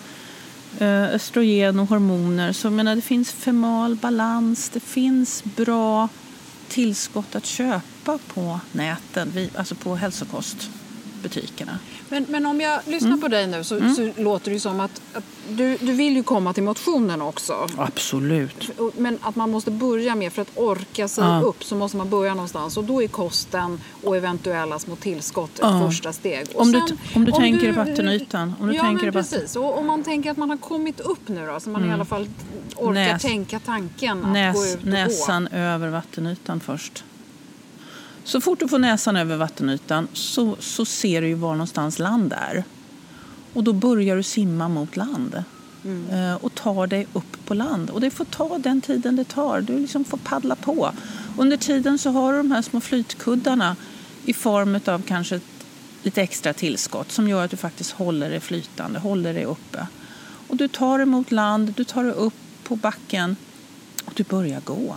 Eh, 0.79 1.13
östrogen 1.13 1.79
och 1.79 1.87
hormoner, 1.87 2.53
så 2.53 2.69
menar, 2.69 2.95
det 2.95 3.01
finns 3.01 3.31
femal 3.31 3.95
balans, 3.95 4.69
det 4.69 4.79
finns 4.79 5.43
bra 5.43 6.09
tillskott 6.67 7.35
att 7.35 7.45
köpa 7.45 8.19
på 8.33 8.59
näten, 8.71 9.49
alltså 9.55 9.75
på 9.75 9.95
hälsokost 9.95 10.69
hälsokostbutikerna. 11.23 11.79
Men, 12.09 12.25
men 12.29 12.45
om 12.45 12.61
jag 12.61 12.79
lyssnar 12.85 13.09
mm. 13.09 13.21
på 13.21 13.27
dig 13.27 13.47
nu 13.47 13.63
så, 13.63 13.75
mm. 13.75 13.95
så, 13.95 14.11
låter 14.17 14.51
det 14.51 14.59
som 14.59 14.79
att, 14.79 15.01
att 15.13 15.23
du, 15.49 15.77
du 15.77 15.93
vill 15.93 16.15
ju 16.15 16.23
komma 16.23 16.53
till 16.53 16.63
motionen 16.63 17.21
också. 17.21 17.67
Absolut. 17.77 18.71
Men 18.97 19.19
att 19.21 19.35
man 19.35 19.51
måste 19.51 19.71
börja 19.71 20.15
med, 20.15 20.33
för 20.33 20.41
att 20.41 20.51
orka 20.55 21.07
sig 21.07 21.23
ja. 21.23 21.41
upp 21.41 21.63
så 21.63 21.75
måste 21.75 21.97
man 21.97 22.09
börja 22.09 22.33
någonstans. 22.33 22.77
Och 22.77 22.83
då 22.83 23.03
är 23.03 23.07
kosten 23.07 23.81
och 24.03 24.17
eventuella 24.17 24.79
små 24.79 24.95
tillskott 24.95 25.53
ett 25.53 25.59
ja. 25.61 25.87
första 25.87 26.13
steg. 26.13 26.47
Och 26.53 26.61
om, 26.61 26.71
sen, 26.71 26.81
du, 26.87 26.97
om 27.15 27.25
du 27.25 27.31
om 27.31 27.41
tänker 27.41 27.67
du, 27.67 27.71
vattenytan. 27.71 28.53
Om 28.59 28.67
du 28.67 28.75
ja, 28.75 28.81
tänker 28.81 29.03
men 29.03 29.13
precis. 29.13 29.55
Och 29.55 29.77
om 29.77 29.87
man 29.87 30.03
tänker 30.03 30.31
att 30.31 30.37
man 30.37 30.49
har 30.49 30.57
kommit 30.57 30.99
upp 30.99 31.27
nu 31.27 31.45
då, 31.45 31.59
så 31.59 31.69
man 31.69 31.81
mm. 31.81 31.91
i 31.91 31.93
alla 31.93 32.05
fall 32.05 32.27
orkar 32.75 32.93
Näs, 32.93 33.21
tänka 33.21 33.59
tanken 33.59 34.25
att 34.25 34.33
näs, 34.33 34.55
gå 34.55 34.65
ut 34.65 34.75
och 34.75 34.85
Näsan 34.85 35.47
gå. 35.51 35.57
över 35.57 35.87
vattenytan 35.87 36.59
först. 36.59 37.03
Så 38.29 38.41
fort 38.41 38.59
du 38.59 38.67
får 38.67 38.79
näsan 38.79 39.15
över 39.15 39.37
vattenytan 39.37 40.07
så, 40.13 40.55
så 40.59 40.85
ser 40.85 41.21
du 41.21 41.27
ju 41.27 41.33
var 41.33 41.51
någonstans 41.51 41.99
land 41.99 42.33
är. 42.33 42.63
Och 43.53 43.63
då 43.63 43.73
börjar 43.73 44.15
du 44.15 44.23
simma 44.23 44.67
mot 44.67 44.95
land. 44.95 45.43
Mm. 45.83 46.09
Eh, 46.09 46.35
och 46.35 46.55
tar 46.55 46.87
dig 46.87 47.07
upp 47.13 47.45
på 47.45 47.53
land. 47.53 47.89
Och 47.89 48.01
det 48.01 48.11
får 48.11 48.25
ta 48.25 48.57
den 48.57 48.81
tiden 48.81 49.15
det 49.15 49.23
tar. 49.23 49.61
Du 49.61 49.79
liksom 49.79 50.05
får 50.05 50.17
paddla 50.17 50.55
på. 50.55 50.91
Under 51.37 51.57
tiden 51.57 51.97
så 51.97 52.09
har 52.09 52.31
du 52.31 52.37
de 52.37 52.51
här 52.51 52.61
små 52.61 52.81
flytkuddarna 52.81 53.75
i 54.25 54.33
form 54.33 54.79
av 54.85 55.01
kanske 55.01 55.39
lite 56.03 56.21
extra 56.21 56.53
tillskott 56.53 57.11
som 57.11 57.29
gör 57.29 57.45
att 57.45 57.51
du 57.51 57.57
faktiskt 57.57 57.91
håller 57.91 58.29
dig 58.29 58.39
flytande, 58.39 58.99
håller 58.99 59.33
dig 59.33 59.45
uppe. 59.45 59.87
Och 60.47 60.57
du 60.57 60.67
tar 60.67 60.97
dig 60.97 61.07
mot 61.07 61.31
land, 61.31 61.73
du 61.77 61.83
tar 61.83 62.03
dig 62.03 62.13
upp 62.13 62.33
på 62.63 62.75
backen 62.75 63.35
och 64.05 64.13
du 64.15 64.23
börjar 64.23 64.61
gå. 64.61 64.95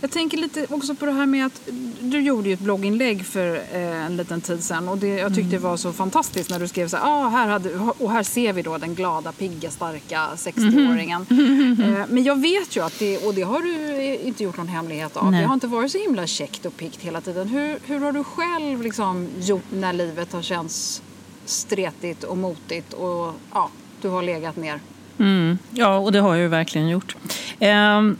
Jag 0.00 0.10
tänker 0.10 0.38
lite 0.38 0.66
också 0.70 0.94
på 0.94 1.06
det 1.06 1.12
här 1.12 1.26
med 1.26 1.46
att 1.46 1.68
du 2.00 2.20
gjorde 2.20 2.48
ju 2.48 2.54
ett 2.54 2.60
blogginlägg 2.60 3.26
för 3.26 3.54
eh, 3.72 4.06
en 4.06 4.16
liten 4.16 4.40
tid 4.40 4.64
sedan 4.64 4.88
och 4.88 4.98
det, 4.98 5.06
jag 5.06 5.28
tyckte 5.28 5.40
mm. 5.40 5.50
det 5.50 5.58
var 5.58 5.76
så 5.76 5.92
fantastiskt 5.92 6.50
när 6.50 6.60
du 6.60 6.68
skrev 6.68 6.88
så 6.88 6.96
här, 6.96 7.04
ah, 7.06 7.28
här 7.28 7.48
hade, 7.48 7.74
och 7.98 8.10
här 8.10 8.22
ser 8.22 8.52
vi 8.52 8.62
då 8.62 8.78
den 8.78 8.94
glada, 8.94 9.32
pigga, 9.32 9.70
starka 9.70 10.28
60-åringen. 10.36 11.26
Mm. 11.30 11.96
Eh, 11.96 12.06
men 12.08 12.24
jag 12.24 12.40
vet 12.40 12.76
ju 12.76 12.84
att 12.84 12.98
det, 12.98 13.18
och 13.18 13.34
det 13.34 13.42
har 13.42 13.62
du 13.62 14.16
inte 14.16 14.44
gjort 14.44 14.56
någon 14.56 14.68
hemlighet 14.68 15.16
av, 15.16 15.30
Nej. 15.30 15.40
det 15.40 15.46
har 15.46 15.54
inte 15.54 15.66
varit 15.66 15.92
så 15.92 15.98
himla 15.98 16.26
käckt 16.26 16.66
och 16.66 16.76
piggt 16.76 17.00
hela 17.02 17.20
tiden. 17.20 17.48
Hur, 17.48 17.78
hur 17.86 18.00
har 18.00 18.12
du 18.12 18.24
själv 18.24 18.82
liksom 18.82 19.28
gjort 19.40 19.64
när 19.72 19.92
livet 19.92 20.32
har 20.32 20.42
känts 20.42 21.02
stretigt 21.44 22.24
och 22.24 22.38
motigt 22.38 22.92
och 22.92 23.34
ja, 23.52 23.70
du 24.00 24.08
har 24.08 24.22
legat 24.22 24.56
ner? 24.56 24.80
Mm. 25.18 25.58
Ja, 25.70 25.96
och 25.96 26.12
det 26.12 26.20
har 26.20 26.34
jag 26.34 26.42
ju 26.42 26.48
verkligen 26.48 26.88
gjort. 26.88 27.16
Um 27.60 28.16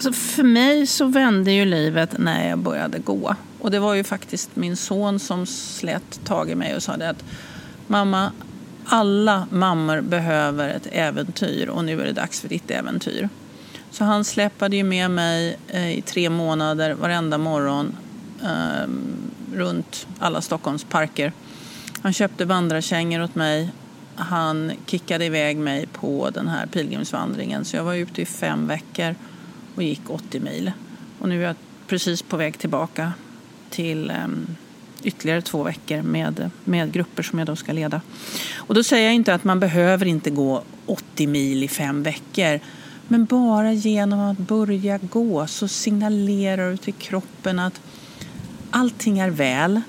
Alltså 0.00 0.12
för 0.12 0.42
mig 0.42 0.86
så 0.86 1.04
vände 1.04 1.52
ju 1.52 1.64
livet 1.64 2.18
när 2.18 2.48
jag 2.48 2.58
började 2.58 2.98
gå. 2.98 3.34
Och 3.58 3.70
det 3.70 3.78
var 3.78 3.94
ju 3.94 4.04
faktiskt 4.04 4.56
min 4.56 4.76
son 4.76 5.18
som 5.18 5.46
slet 5.46 6.20
tag 6.24 6.50
i 6.50 6.54
mig 6.54 6.76
och 6.76 6.82
sa 6.82 6.96
det 6.96 7.08
att 7.08 7.24
mamma, 7.86 8.32
alla 8.84 9.46
mammor 9.50 10.00
behöver 10.00 10.68
ett 10.68 10.86
äventyr 10.92 11.68
och 11.68 11.84
nu 11.84 12.00
är 12.00 12.04
det 12.04 12.12
dags 12.12 12.40
för 12.40 12.48
ditt 12.48 12.70
äventyr. 12.70 13.28
Så 13.90 14.04
han 14.04 14.24
släpade 14.24 14.76
ju 14.76 14.84
med 14.84 15.10
mig 15.10 15.58
eh, 15.68 15.98
i 15.98 16.02
tre 16.02 16.30
månader 16.30 16.94
varenda 16.94 17.38
morgon 17.38 17.96
eh, 18.42 18.88
runt 19.54 20.06
alla 20.18 20.40
Stockholms 20.40 20.84
parker. 20.84 21.32
Han 22.02 22.12
köpte 22.12 22.44
vandrarkängor 22.44 23.22
åt 23.22 23.34
mig. 23.34 23.70
Han 24.14 24.72
kickade 24.86 25.24
iväg 25.24 25.56
mig 25.56 25.86
på 25.86 26.30
den 26.34 26.48
här 26.48 26.66
pilgrimsvandringen 26.66 27.64
så 27.64 27.76
jag 27.76 27.84
var 27.84 27.94
ute 27.94 28.22
i 28.22 28.26
fem 28.26 28.66
veckor 28.66 29.14
och 29.80 29.86
gick 29.86 30.10
80 30.10 30.40
mil. 30.40 30.72
Och 31.18 31.28
nu 31.28 31.42
är 31.42 31.46
jag 31.46 31.56
precis 31.86 32.22
på 32.22 32.36
väg 32.36 32.58
tillbaka 32.58 33.12
till 33.70 34.12
um, 34.24 34.56
ytterligare 35.02 35.42
två 35.42 35.62
veckor 35.62 36.02
med, 36.02 36.50
med 36.64 36.92
grupper 36.92 37.22
som 37.22 37.38
jag 37.38 37.46
då 37.48 37.56
ska 37.56 37.72
leda. 37.72 38.00
Och 38.56 38.74
då 38.74 38.84
säger 38.84 39.04
jag 39.04 39.14
inte 39.14 39.34
att 39.34 39.44
man 39.44 39.60
behöver 39.60 40.06
inte 40.06 40.30
gå 40.30 40.62
80 40.86 41.26
mil 41.26 41.64
i 41.64 41.68
fem 41.68 42.02
veckor. 42.02 42.60
Men 43.08 43.24
bara 43.24 43.72
genom 43.72 44.20
att 44.20 44.38
börja 44.38 44.98
gå 44.98 45.46
så 45.46 45.68
signalerar 45.68 46.70
du 46.70 46.76
till 46.76 46.94
kroppen 46.94 47.58
att 47.58 47.80
allting 48.70 49.18
är 49.18 49.30
väl. 49.30 49.80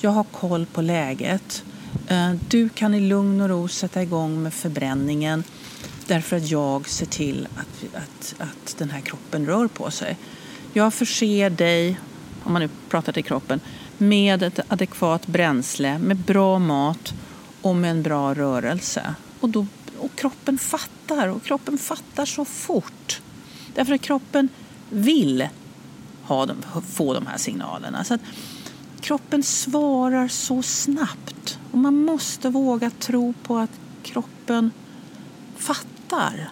Jag 0.00 0.10
har 0.10 0.24
koll 0.24 0.66
på 0.66 0.82
läget. 0.82 1.64
Eh, 2.08 2.32
du 2.48 2.68
kan 2.68 2.94
i 2.94 3.00
lugn 3.00 3.40
och 3.40 3.48
ro 3.48 3.68
sätta 3.68 4.02
igång 4.02 4.42
med 4.42 4.54
förbränningen. 4.54 5.44
Därför 6.06 6.36
att 6.36 6.50
jag 6.50 6.88
ser 6.88 7.06
till 7.06 7.48
att, 7.56 7.96
att, 8.02 8.34
att 8.38 8.78
den 8.78 8.90
här 8.90 9.00
kroppen 9.00 9.46
rör 9.46 9.68
på 9.68 9.90
sig. 9.90 10.16
Jag 10.72 10.94
förser 10.94 11.50
dig, 11.50 11.98
om 12.42 12.52
man 12.52 12.62
nu 12.62 12.68
pratar 12.88 13.12
till 13.12 13.24
kroppen, 13.24 13.60
med 13.98 14.42
ett 14.42 14.60
adekvat 14.68 15.26
bränsle, 15.26 15.98
med 15.98 16.16
bra 16.16 16.58
mat 16.58 17.14
och 17.62 17.76
med 17.76 17.90
en 17.90 18.02
bra 18.02 18.34
rörelse. 18.34 19.14
Och, 19.40 19.48
då, 19.48 19.66
och 19.98 20.16
kroppen 20.16 20.58
fattar, 20.58 21.28
och 21.28 21.42
kroppen 21.42 21.78
fattar 21.78 22.26
så 22.26 22.44
fort. 22.44 23.20
Därför 23.74 23.94
att 23.94 24.00
kroppen 24.00 24.48
vill 24.90 25.48
ha 26.22 26.46
de, 26.46 26.56
få 26.92 27.14
de 27.14 27.26
här 27.26 27.38
signalerna. 27.38 28.04
Så 28.04 28.14
att 28.14 28.20
kroppen 29.00 29.42
svarar 29.42 30.28
så 30.28 30.62
snabbt. 30.62 31.58
Och 31.72 31.78
man 31.78 32.04
måste 32.04 32.48
våga 32.48 32.90
tro 32.90 33.34
på 33.42 33.58
att 33.58 33.70
kroppen 34.02 34.70
fattar 35.56 35.93
fattar. 36.14 36.48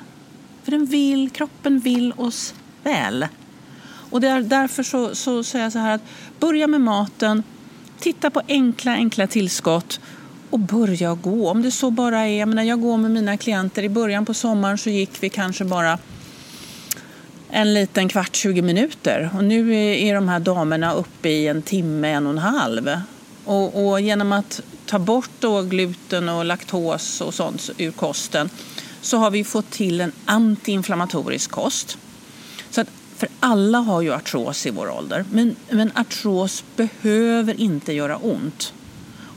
För 0.63 0.71
den 0.71 0.87
vill, 0.87 1.31
kroppen 1.31 1.81
vill 1.81 2.13
oss 2.17 2.55
väl. 2.83 3.27
Och 4.11 4.21
det 4.21 4.29
är 4.29 4.43
därför 4.43 4.83
så, 4.83 5.15
så 5.15 5.45
säger 5.45 5.65
jag 5.65 5.73
så 5.73 5.79
här 5.79 5.95
att 5.95 6.03
börja 6.41 6.67
med 6.67 6.81
maten, 6.81 7.43
titta 7.99 8.31
på 8.31 8.43
enkla, 8.49 8.93
enkla 8.93 9.27
tillskott 9.27 10.01
och 10.51 10.59
börja 10.59 11.15
gå. 11.15 11.51
Om 11.51 11.63
det 11.63 11.71
så 11.71 11.91
bara 11.91 12.21
är, 12.21 12.39
jag 12.39 12.49
menar 12.49 12.63
jag 12.63 12.81
går 12.81 12.97
med 12.97 13.11
mina 13.11 13.37
klienter, 13.37 13.83
i 13.83 13.89
början 13.89 14.27
på 14.27 14.35
sommaren 14.35 14.79
så 14.79 14.91
gick 14.91 15.23
vi 15.23 15.29
kanske 15.29 15.65
bara 15.65 15.99
en 17.51 17.75
liten 17.75 18.09
kvart, 18.09 18.37
20 18.37 18.63
minuter. 18.63 19.31
Och 19.35 19.45
nu 19.45 19.75
är 19.77 20.15
de 20.15 20.29
här 20.29 20.41
damerna 20.41 20.93
uppe 20.93 21.29
i 21.29 21.49
en 21.49 21.63
timme, 21.63 22.09
en 22.09 22.27
och 22.27 22.33
en 22.33 22.39
halv. 22.39 23.01
Och, 23.45 23.87
och 23.87 24.01
genom 24.01 24.33
att 24.33 24.61
ta 24.87 24.99
bort 24.99 25.31
då 25.41 25.63
gluten 25.63 26.29
och 26.29 26.45
laktos 26.45 27.21
och 27.21 27.35
sånt 27.35 27.71
ur 27.79 27.91
kosten 27.91 28.51
så 29.03 29.17
har 29.17 29.31
vi 29.31 29.45
fått 29.45 29.71
till 29.71 30.01
en 30.01 30.13
antiinflammatorisk 30.25 31.51
kost. 31.51 31.99
Så 32.71 32.81
att, 32.81 32.89
för 33.17 33.29
alla 33.41 33.79
har 33.79 34.03
ju 34.03 34.15
artros 34.15 34.67
i 34.67 34.71
vår 34.71 34.91
ålder, 34.91 35.25
men, 35.31 35.57
men 35.71 35.93
artros 35.95 36.65
behöver 36.77 37.61
inte 37.61 37.93
göra 37.93 38.17
ont. 38.17 38.73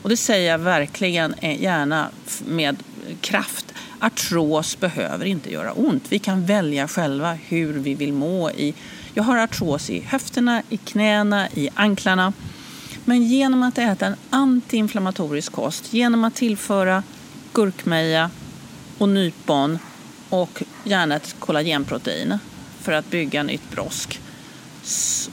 Och 0.01 0.10
det 0.10 0.17
säger 0.17 0.51
jag 0.51 0.57
verkligen 0.57 1.34
eh, 1.34 1.62
gärna 1.62 2.10
med 2.45 2.84
kraft. 3.22 3.74
Artros 4.00 4.79
behöver 4.79 5.25
inte 5.25 5.51
göra 5.51 5.72
ont. 5.72 6.03
Vi 6.10 6.19
kan 6.19 6.45
välja 6.45 6.88
själva 6.88 7.34
hur 7.34 7.74
vi 7.74 7.93
vill 7.93 8.13
må. 8.13 8.51
I, 8.51 8.74
jag 9.13 9.24
har 9.24 9.38
artros 9.38 9.89
i 9.89 10.00
höfterna, 10.00 10.62
i 10.69 10.77
knäna, 10.77 11.50
i 11.50 11.69
anklarna. 11.74 12.34
Men 13.05 13.24
genom 13.24 13.63
att 13.63 13.77
äta 13.77 14.05
en 14.05 14.15
antiinflammatorisk 14.29 15.51
kost, 15.51 15.93
genom 15.93 16.24
att 16.24 16.36
tillföra 16.36 17.03
gurkmeja, 17.53 18.29
och 18.97 19.09
nypon 19.09 19.79
och 20.29 20.63
gärna 20.83 21.15
ett 21.15 21.35
kollagenprotein 21.39 22.37
för 22.81 22.91
att 22.91 23.09
bygga 23.09 23.43
nytt 23.43 23.71
brosk 23.71 24.19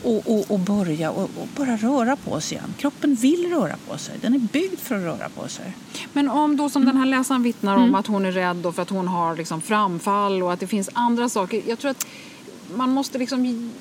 och, 0.03 0.31
och, 0.31 0.51
och 0.51 0.59
börja 0.59 1.11
och, 1.11 1.23
och, 1.23 1.49
bara 1.57 1.77
röra 1.77 2.17
på 2.17 2.41
sig 2.41 2.57
igen. 2.57 2.75
Kroppen 2.79 3.15
vill 3.15 3.51
röra 3.51 3.77
på 3.89 3.99
sig. 3.99 4.19
Den 4.21 4.35
är 4.35 4.39
byggd 4.39 4.79
för 4.79 4.95
att 4.95 5.03
röra 5.03 5.29
på 5.29 5.49
sig. 5.49 5.77
Men 6.13 6.29
om 6.29 6.57
då 6.57 6.71
som 6.71 6.83
mm. 6.83 6.95
den 6.95 7.03
här 7.03 7.19
läsaren 7.19 7.43
vittnar 7.43 7.77
om 7.77 7.83
mm. 7.83 7.95
att 7.95 8.07
hon 8.07 8.27
är 8.27 8.33
rädd 8.33 8.67
för 8.75 8.83
att 8.83 8.91
hon 8.91 9.09
har 9.09 9.37
liksom 9.37 9.63
framfall 9.63 10.43
och 10.43 10.53
att 10.53 10.61
det 10.61 10.67
finns 10.67 10.91
andra 10.93 11.29
saker. 11.29 11.63
Jag 11.67 11.79
tror 11.79 11.91
att 11.91 12.07
man 12.75 12.91
måste 12.91 13.19
liksom 13.19 13.73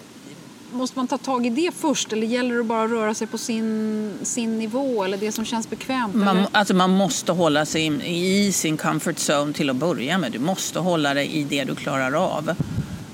Måste 0.73 0.99
man 0.99 1.07
ta 1.07 1.17
tag 1.17 1.45
i 1.45 1.49
det 1.49 1.71
först 1.75 2.13
eller 2.13 2.27
gäller 2.27 2.55
det 2.55 2.63
bara 2.63 2.83
att 2.83 2.91
röra 2.91 3.13
sig 3.13 3.27
på 3.27 3.37
sin, 3.37 4.13
sin 4.21 4.59
nivå 4.59 5.03
eller 5.03 5.17
det 5.17 5.31
som 5.31 5.45
känns 5.45 5.69
bekvämt? 5.69 6.15
Man, 6.15 6.47
alltså 6.51 6.73
man 6.73 6.89
måste 6.89 7.31
hålla 7.31 7.65
sig 7.65 8.01
i 8.05 8.51
sin 8.51 8.77
comfort 8.77 9.15
zone 9.15 9.53
till 9.53 9.69
att 9.69 9.75
börja 9.75 10.17
med. 10.17 10.31
Du 10.31 10.39
måste 10.39 10.79
hålla 10.79 11.13
dig 11.13 11.31
i 11.31 11.43
det 11.43 11.63
du 11.63 11.75
klarar 11.75 12.13
av. 12.13 12.49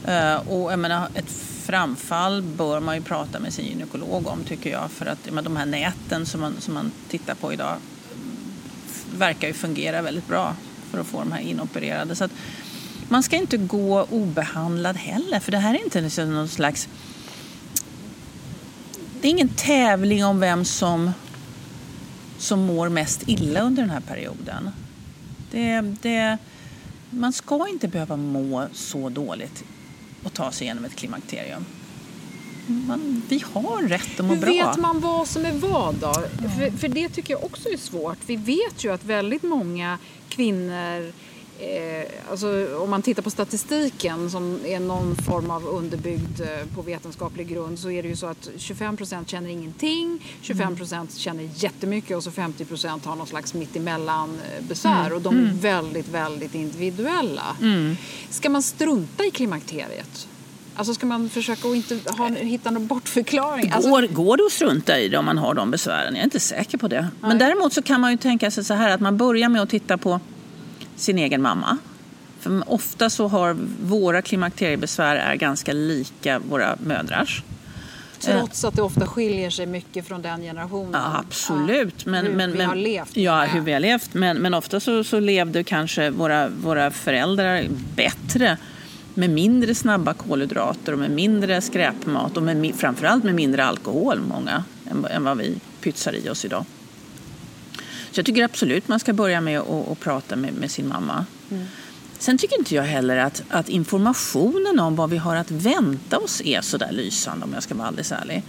Uh, 0.07 0.49
och 0.49 0.71
jag 0.71 0.79
menar, 0.79 1.07
ett 1.15 1.31
framfall 1.65 2.41
bör 2.41 2.79
man 2.79 2.95
ju 2.95 3.01
prata 3.01 3.39
med 3.39 3.53
sin 3.53 3.65
gynekolog 3.65 4.27
om 4.27 4.43
tycker 4.43 4.69
jag. 4.69 4.91
För 4.91 5.05
att 5.05 5.31
men, 5.31 5.43
de 5.43 5.57
här 5.57 5.65
näten 5.65 6.25
som 6.25 6.41
man, 6.41 6.53
som 6.59 6.73
man 6.73 6.91
tittar 7.09 7.35
på 7.35 7.53
idag 7.53 7.75
verkar 9.17 9.47
ju 9.47 9.53
fungera 9.53 10.01
väldigt 10.01 10.27
bra 10.27 10.55
för 10.91 10.99
att 10.99 11.07
få 11.07 11.19
de 11.19 11.31
här 11.31 11.39
inopererade. 11.39 12.15
Så 12.15 12.23
att 12.23 12.31
man 13.09 13.23
ska 13.23 13.35
inte 13.35 13.57
gå 13.57 14.03
obehandlad 14.09 14.95
heller 14.95 15.39
för 15.39 15.51
det 15.51 15.57
här 15.57 15.73
är 15.73 15.83
inte 15.83 16.01
liksom 16.01 16.33
någon 16.33 16.47
slags... 16.47 16.87
Det 19.27 19.31
är 19.31 19.33
ingen 19.33 19.49
tävling 19.49 20.25
om 20.25 20.39
vem 20.39 20.65
som, 20.65 21.11
som 22.37 22.59
mår 22.59 22.89
mest 22.89 23.23
illa 23.29 23.61
under 23.61 23.81
den 23.81 23.89
här 23.89 23.99
perioden. 23.99 24.69
Det, 25.51 25.81
det, 25.81 26.37
man 27.09 27.33
ska 27.33 27.67
inte 27.67 27.87
behöva 27.87 28.17
må 28.17 28.67
så 28.73 29.09
dåligt 29.09 29.63
och 30.23 30.33
ta 30.33 30.51
sig 30.51 30.65
igenom 30.65 30.85
ett 30.85 30.95
klimakterium. 30.95 31.65
Man, 32.67 33.21
vi 33.29 33.43
har 33.53 33.81
rätt 33.87 34.19
att 34.19 34.25
må 34.25 34.33
Hur 34.33 34.41
bra. 34.41 34.49
Hur 34.49 34.65
vet 34.65 34.77
man 34.77 34.99
vad 34.99 35.27
som 35.27 35.45
är 35.45 35.53
vad 35.53 35.95
då? 35.95 36.13
Ja. 36.43 36.49
För, 36.49 36.77
för 36.77 36.87
det 36.87 37.09
tycker 37.09 37.33
jag 37.33 37.43
också 37.43 37.69
är 37.69 37.77
svårt. 37.77 38.17
Vi 38.25 38.35
vet 38.35 38.83
ju 38.83 38.93
att 38.93 39.05
väldigt 39.05 39.43
många 39.43 39.97
kvinnor 40.29 41.13
alltså, 42.29 42.77
om 42.77 42.89
man 42.89 43.01
tittar 43.01 43.23
på 43.23 43.29
statistiken 43.29 44.29
som 44.29 44.59
är 44.65 44.79
någon 44.79 45.15
form 45.15 45.51
av 45.51 45.67
underbyggd 45.67 46.41
eh, 46.41 46.47
på 46.75 46.81
vetenskaplig 46.81 47.47
grund 47.47 47.79
så 47.79 47.91
är 47.91 48.03
det 48.03 48.09
ju 48.09 48.15
så 48.15 48.27
att 48.27 48.49
25 48.57 48.97
procent 48.97 49.29
känner 49.29 49.49
ingenting, 49.49 50.23
25 50.41 50.75
procent 50.75 51.15
känner 51.15 51.49
jättemycket 51.55 52.17
och 52.17 52.23
så 52.23 52.31
50 52.31 52.65
procent 52.65 53.05
har 53.05 53.15
någon 53.15 53.27
slags 53.27 53.53
mittemellan 53.53 54.29
eh, 54.29 54.67
besvär 54.67 55.05
mm. 55.05 55.13
och 55.13 55.21
de 55.21 55.35
är 55.35 55.41
mm. 55.41 55.57
väldigt, 55.57 56.07
väldigt 56.07 56.55
individuella. 56.55 57.55
Mm. 57.61 57.97
Ska 58.29 58.49
man 58.49 58.63
strunta 58.63 59.25
i 59.25 59.31
klimakteriet? 59.31 60.27
Alltså 60.75 60.93
ska 60.93 61.05
man 61.05 61.29
försöka 61.29 61.67
att 61.67 61.75
inte 61.75 61.99
ha, 62.17 62.29
hitta 62.29 62.71
någon 62.71 62.87
bortförklaring? 62.87 63.71
Alltså... 63.71 63.89
Går, 63.89 64.01
går 64.01 64.37
det 64.37 64.43
att 64.45 64.51
strunta 64.51 64.99
i 64.99 65.09
det 65.09 65.17
om 65.17 65.25
man 65.25 65.37
har 65.37 65.53
de 65.53 65.71
besvären? 65.71 66.13
Jag 66.13 66.19
är 66.19 66.23
inte 66.23 66.39
säker 66.39 66.77
på 66.77 66.87
det. 66.87 67.01
Nej. 67.01 67.11
Men 67.21 67.37
däremot 67.37 67.73
så 67.73 67.81
kan 67.81 68.01
man 68.01 68.11
ju 68.11 68.17
tänka 68.17 68.51
sig 68.51 68.63
så 68.63 68.73
här 68.73 68.89
att 68.89 68.99
man 68.99 69.17
börjar 69.17 69.49
med 69.49 69.61
att 69.61 69.69
titta 69.69 69.97
på 69.97 70.19
sin 70.97 71.17
egen 71.17 71.41
mamma. 71.41 71.77
För 72.39 72.73
ofta 72.73 73.09
så 73.09 73.27
har 73.27 73.57
våra 73.81 74.21
klimakteriebesvär 74.21 75.15
är 75.15 75.35
ganska 75.35 75.73
lika 75.73 76.39
våra 76.39 76.77
mödrars. 76.83 77.43
Trots 78.19 78.65
att 78.65 78.75
det 78.75 78.81
ofta 78.81 79.07
skiljer 79.07 79.49
sig 79.49 79.65
mycket 79.65 80.07
från 80.07 80.21
den 80.21 80.41
generationen? 80.41 80.91
Ja, 80.93 81.23
absolut. 81.27 82.05
Men, 82.05 82.25
hur 82.25 82.33
men, 82.33 82.51
vi 82.51 82.63
har 82.63 82.75
levt. 82.75 83.17
Ja, 83.17 83.43
hur 83.43 83.61
vi 83.61 83.73
har 83.73 83.79
levt. 83.79 84.13
Men, 84.13 84.37
men 84.37 84.53
ofta 84.53 84.79
så, 84.79 85.03
så 85.03 85.19
levde 85.19 85.63
kanske 85.63 86.09
våra, 86.09 86.49
våra 86.49 86.91
föräldrar 86.91 87.67
bättre 87.95 88.57
med 89.13 89.29
mindre 89.29 89.75
snabba 89.75 90.13
kolhydrater 90.13 90.93
och 90.93 90.99
med 90.99 91.11
mindre 91.11 91.61
skräpmat 91.61 92.37
och 92.37 92.43
med, 92.43 92.75
framförallt 92.75 93.23
med 93.23 93.35
mindre 93.35 93.65
alkohol, 93.65 94.19
många, 94.19 94.63
än, 94.91 95.05
än 95.05 95.23
vad 95.23 95.37
vi 95.37 95.59
pytsar 95.81 96.13
i 96.13 96.29
oss 96.29 96.45
idag. 96.45 96.65
Så 98.17 98.19
jag 98.19 98.25
tycker 98.25 98.43
absolut 98.43 98.87
man 98.87 98.99
ska 98.99 99.13
börja 99.13 99.41
med 99.41 99.59
att, 99.59 99.99
prata 99.99 100.35
med, 100.35 100.53
med, 100.53 100.71
sin 100.71 100.87
mamma. 100.87 101.25
Mm. 101.51 101.65
Sen 102.19 102.37
tycker 102.37 102.59
inte 102.59 102.75
jag 102.75 102.83
heller 102.83 103.17
att, 103.17 103.43
att 103.49 103.69
informationen 103.69 104.79
om 104.79 104.95
vad 104.95 105.09
vi 105.09 105.17
har 105.17 105.35
att 105.35 105.51
vänta 105.51 106.17
oss 106.17 106.41
är 106.45 106.61
så 106.61 106.77
där 106.77 106.91
lysande 106.91 107.45
om 107.45 107.53
jag 107.53 107.63
ska 107.63 107.75
vara 107.75 107.87
alldeles 107.87 108.11
ärlig. 108.11 108.43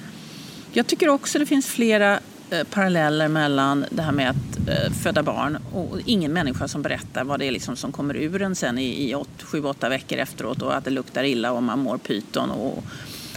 Jag 0.72 0.86
tycker 0.86 1.08
också 1.08 1.38
det 1.38 1.46
finns 1.46 1.66
flera 1.66 2.20
eh, 2.50 2.64
paralleller 2.64 3.28
mellan 3.28 3.84
det 3.90 4.02
här 4.02 4.12
med 4.12 4.30
att 4.30 4.68
eh, 4.68 4.92
föda 4.92 5.22
barn 5.22 5.58
och 5.72 5.98
ingen 6.04 6.32
människa 6.32 6.68
som 6.68 6.82
berättar 6.82 7.24
vad 7.24 7.38
det 7.38 7.46
är 7.46 7.52
liksom 7.52 7.76
som 7.76 7.92
kommer 7.92 8.16
ur 8.16 8.42
en 8.42 8.54
sen 8.54 8.78
i, 8.78 9.10
i 9.10 9.14
7-8 9.14 9.88
veckor 9.88 10.18
efteråt 10.18 10.62
och 10.62 10.76
att 10.76 10.84
det 10.84 10.90
luktar 10.90 11.24
illa 11.24 11.52
och 11.52 11.62
man 11.62 11.78
mår 11.78 11.98
pyton 11.98 12.50
och, 12.50 12.84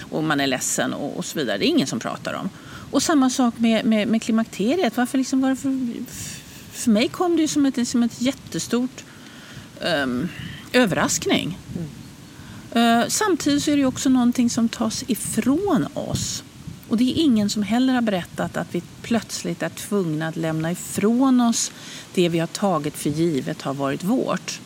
och 0.09 0.23
man 0.23 0.39
är 0.39 0.47
ledsen 0.47 0.93
och, 0.93 1.17
och 1.17 1.25
så 1.25 1.39
vidare. 1.39 1.57
Det 1.57 1.65
är 1.65 1.69
ingen 1.69 1.87
som 1.87 1.99
pratar 1.99 2.33
om. 2.33 2.49
Och 2.91 3.03
samma 3.03 3.29
sak 3.29 3.53
med, 3.57 3.85
med, 3.85 4.07
med 4.07 4.21
klimakteriet. 4.21 4.97
Varför 4.97 5.17
liksom, 5.17 5.41
varför, 5.41 5.89
för 6.71 6.91
mig 6.91 7.07
kom 7.07 7.35
det 7.35 7.41
ju 7.41 7.47
som 7.47 7.65
ett, 7.65 7.87
som 7.87 8.03
ett 8.03 8.21
jättestort 8.21 9.03
um, 9.81 10.29
överraskning. 10.73 11.57
Mm. 11.75 11.89
Uh, 12.75 13.07
samtidigt 13.07 13.63
så 13.63 13.71
är 13.71 13.77
det 13.77 13.85
också 13.85 14.09
någonting 14.09 14.49
som 14.49 14.69
tas 14.69 15.03
ifrån 15.07 15.87
oss. 15.93 16.43
Och 16.89 16.97
det 16.97 17.03
är 17.03 17.23
ingen 17.23 17.49
som 17.49 17.63
heller 17.63 17.93
har 17.93 18.01
berättat 18.01 18.57
att 18.57 18.75
vi 18.75 18.81
plötsligt 19.01 19.63
är 19.63 19.69
tvungna 19.69 20.27
att 20.27 20.35
lämna 20.35 20.71
ifrån 20.71 21.41
oss 21.41 21.71
det 22.13 22.29
vi 22.29 22.39
har 22.39 22.47
tagit 22.47 22.97
för 22.97 23.09
givet 23.09 23.61
har 23.61 23.73
varit 23.73 24.03
vårt 24.03 24.59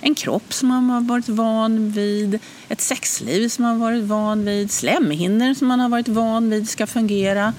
en 0.00 0.14
kropp 0.14 0.52
som 0.52 0.68
man 0.68 0.90
har 0.90 1.00
varit 1.00 1.28
van 1.28 1.90
vid, 1.90 2.38
ett 2.68 2.80
sexliv 2.80 3.48
som 3.48 3.62
man 3.62 3.80
har 3.80 3.90
varit 3.90 4.04
van 4.04 4.44
vid, 4.44 4.70
slemhinnor 4.70 5.54
som 5.54 5.68
man 5.68 5.80
har 5.80 5.88
varit 5.88 6.08
van 6.08 6.50
vid 6.50 6.68
ska 6.68 6.86
fungera. 6.86 7.52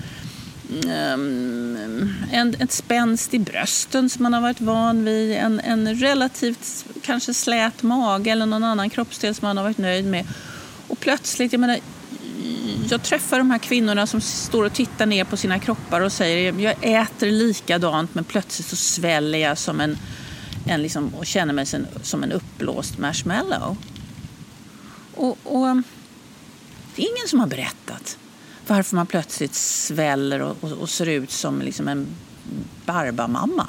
Um, 1.14 2.14
en, 2.32 2.56
ett 2.60 2.72
spänst 2.72 3.34
i 3.34 3.40
brösten 3.40 4.10
som 4.10 4.24
man 4.24 4.34
har 4.34 4.42
varit 4.42 4.62
van 4.62 5.06
vid, 5.06 5.32
en, 5.32 5.60
en 5.60 5.96
relativt 5.96 6.86
kanske 7.02 7.34
slät 7.34 7.84
mage 7.84 8.32
eller 8.32 8.46
någon 8.46 8.64
annan 8.64 8.90
kroppsdel 8.90 9.36
som 9.36 9.48
man 9.48 9.58
har 9.58 9.64
varit 9.64 9.78
nöjd 9.78 10.06
med. 10.06 10.26
Och 10.88 11.00
plötsligt, 11.00 11.52
jag 11.52 11.60
menar, 11.60 11.80
jag 12.90 13.04
träffar 13.04 13.38
de 13.38 13.52
här 13.52 13.58
kvinnorna 13.58 14.08
som 14.08 14.22
står 14.22 14.64
och 14.64 14.74
tittar 14.74 15.06
ner 15.06 15.24
på 15.24 15.38
sina 15.38 15.60
kroppar 15.60 16.02
och 16.02 16.12
säger 16.12 16.60
jag 16.60 16.76
äter 16.82 17.32
likadant 17.32 18.16
men 18.16 18.24
plötsligt 18.24 18.68
så 18.68 18.76
sväller 18.76 19.40
jag 19.40 19.58
som 19.58 19.82
en 19.82 19.98
en 20.68 20.82
liksom, 20.82 21.16
och 21.16 21.26
känner 21.26 21.54
mig 21.54 21.66
som, 21.66 21.86
som 22.02 22.24
en 22.24 22.32
uppblåst 22.32 22.98
marshmallow. 22.98 23.78
Och, 25.16 25.38
och, 25.44 25.82
det 26.96 27.02
är 27.02 27.10
ingen 27.18 27.28
som 27.28 27.40
har 27.40 27.48
berättat 27.48 28.18
varför 28.68 28.96
man 28.96 29.08
plötsligt 29.08 29.54
sväller 29.54 30.42
och, 30.42 30.64
och, 30.64 30.72
och 30.72 30.90
ser 30.90 31.06
ut 31.06 31.32
som 31.32 31.62
liksom 31.62 31.88
en 31.88 32.08
barbamamma. 32.86 33.68